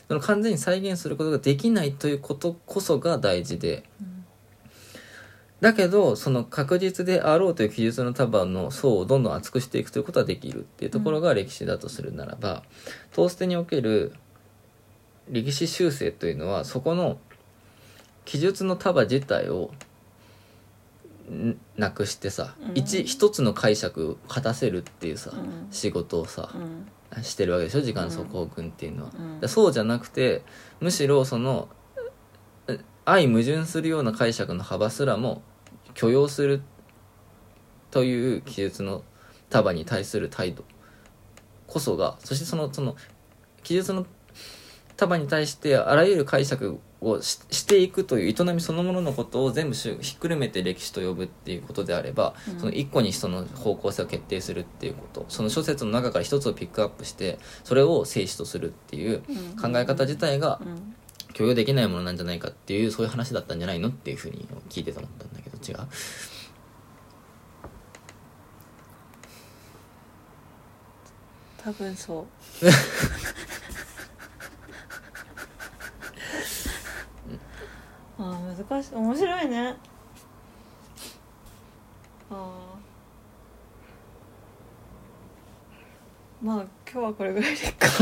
[0.07, 3.83] その完全に再現することができないということこそが大事で、
[5.61, 12.63] だけどその確実であろうという記述の束の層をどんどん厚くしていくということはできるっていうところが歴史だとするならば、
[13.13, 14.13] トーステにおける
[15.29, 17.17] 歴史修正というのはそこの
[18.25, 19.84] 記述の束自体をん
[21.75, 22.75] なくしてさ、うん。
[22.75, 25.67] 一一つの解釈を果たせるっていうさ、うん。
[25.71, 26.57] 仕事をさ、う
[27.19, 27.23] ん。
[27.23, 27.81] してるわけでしょ？
[27.81, 29.05] 時間走行軍っていうの
[29.41, 30.43] は、そうじゃなくて
[30.81, 31.69] むしろその
[32.67, 35.41] え相矛盾するような解釈の幅すらも
[35.93, 36.61] 許容する
[37.91, 39.03] という記述の
[39.49, 40.65] 束に対する態度。
[41.67, 42.97] こそがそしてそのその
[43.63, 44.05] 記述の
[44.97, 52.59] 束に対してあらゆる解釈をししていくという営みそのもののことを全部しひっくるめて歴史と呼ぶっていうことであれば、うん。
[52.59, 59.21] その一個にその方向性を決定するっていうことその諸説の中から一つをピックアップしてそれを聖史とするっていう
[59.61, 60.95] 考え方自体がうん。
[61.35, 65.87] 許容できないものなんじゃないかっていうそういう話だったんじゃないのっていうふうに聞いてて思ったんだけど違う。
[71.57, 72.25] 多分そ
[72.61, 72.65] う
[78.17, 78.95] ああ難しい。
[78.95, 79.75] 面白いね。
[82.29, 82.75] ああ
[86.41, 87.87] まあ今日はこれぐらいでいいか。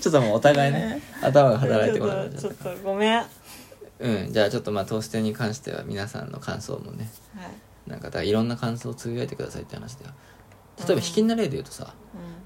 [0.00, 2.64] ちょっともうお互いね頭が働いてこなくちょった。
[2.64, 3.16] とごめん。
[3.16, 3.26] はい
[4.00, 7.10] うんじゃあちょっとまあトーステに関しては皆さんの感想もね
[7.86, 10.12] なんかいろんな感想をつぶやいてくださいって話だよ
[10.78, 11.94] 例えば引きな例で言うとさ、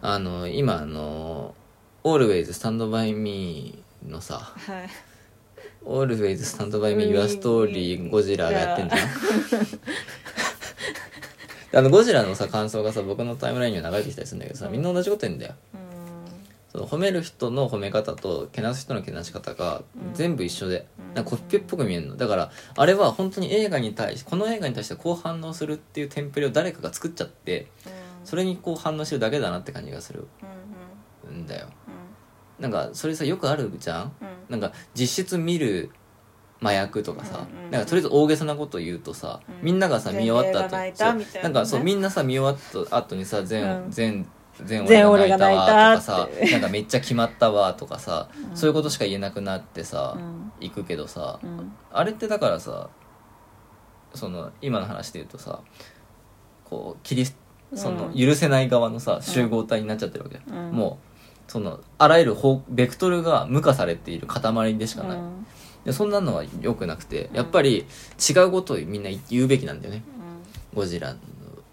[0.02, 0.08] うん。
[0.08, 1.54] あの今あの
[2.04, 4.88] 「Always Stand By Me」のさはい
[5.86, 9.00] 「Always Stand By Me Your Story ゴジラ」がやってんじゃん。
[11.74, 15.54] あのゴジラのさ感想がさ僕のタイムラインには流れてきたりするんだけどさみんな同じこと言うんだよ。
[15.74, 15.80] うん。
[16.70, 20.14] その褒める人の褒め方とけなす人のけなし方がうん。
[20.14, 21.14] 全部一緒で、うん。
[21.14, 22.16] なんかコピペっぽく見えるの。
[22.16, 27.68] だからあれは本当に映画に対しこの映画に対してこう反応するっていうテンプレを誰かが作っちゃって
[28.24, 30.26] それにこう反応してるだけだなって感じがする
[31.26, 31.68] うんだよ。
[31.81, 31.81] う
[32.58, 34.02] なんかそれさよくあるじゃん？
[34.02, 34.10] んうん。
[34.48, 35.90] なんか実質見る
[36.60, 39.64] 麻薬とかさ、うんうんなんかとりあえず大げさなこと言うとさ、うん。
[39.64, 41.42] みんながさ見終わった後全映画泣いたね。
[41.42, 43.90] なんかそうみんなさ見終わった後にさ全、うん。
[43.90, 44.26] 全
[44.64, 48.56] 全全俺が泣いたわとかさなんかめっちゃ決まったわとかさ、うん。
[48.56, 50.52] そういうことしか言えなくなってさ、うん。
[50.60, 51.72] 行くけどさ、うん。
[51.90, 52.90] あれってだからさ
[54.14, 55.60] その今の話で言うとさ
[56.64, 57.36] こうキリス
[57.74, 58.14] そのうん。
[58.14, 60.40] 許せない側のさ集合体になっちゃってるわけ。
[60.46, 60.70] うん。
[60.70, 61.11] もう
[61.48, 65.47] そのあらゆる方ベクトルが無化されている塊でしかない、うん。
[65.85, 67.86] でそんなのは良くなくてやっぱり
[68.19, 70.02] 違うことをみんな言うべきなんだよね。
[70.74, 71.14] ゴジラ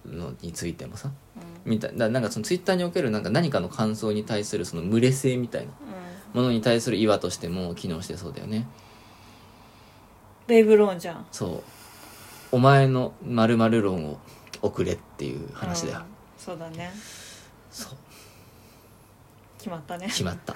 [0.06, 1.12] ののについてもさ。
[1.66, 5.68] みたいななんかそのツイッターにおけるなんか何かの感想に対するその群れ性みたいな
[6.34, 6.42] うん。
[6.42, 8.68] ものに対する岩としても機能してそうだよね。
[10.48, 11.26] ベイブローンじゃん。
[11.32, 11.64] そう。
[12.52, 14.18] お前の〇〇論を
[14.62, 16.02] 送れっていう話だよ、
[16.38, 16.92] そうだね。
[17.72, 17.98] そう
[19.60, 20.08] 決まったね。
[20.08, 20.56] 決まった。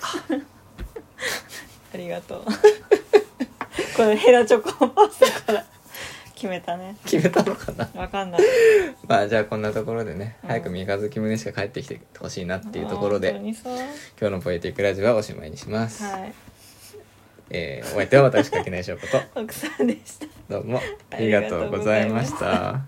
[1.93, 2.45] ありがとう。
[3.95, 5.65] これヘラチョコパスタから
[6.33, 6.95] 決めたね。
[7.05, 7.87] 決めたのかな？
[7.93, 8.41] わかんない。
[9.07, 10.49] まあじゃあこんなところでね、うん。
[10.49, 13.77] 早く三日月宗しか帰ってきてほしいなっていうところで本当にそう。
[13.77, 13.85] 今
[14.21, 16.33] 日のポエティックラジオはおしまいにします、はい。
[17.51, 19.41] えーお相手は私かけないしょうこと。
[19.41, 20.27] 奥さんでした。
[20.49, 20.81] どうも
[21.11, 22.81] ありがとうございました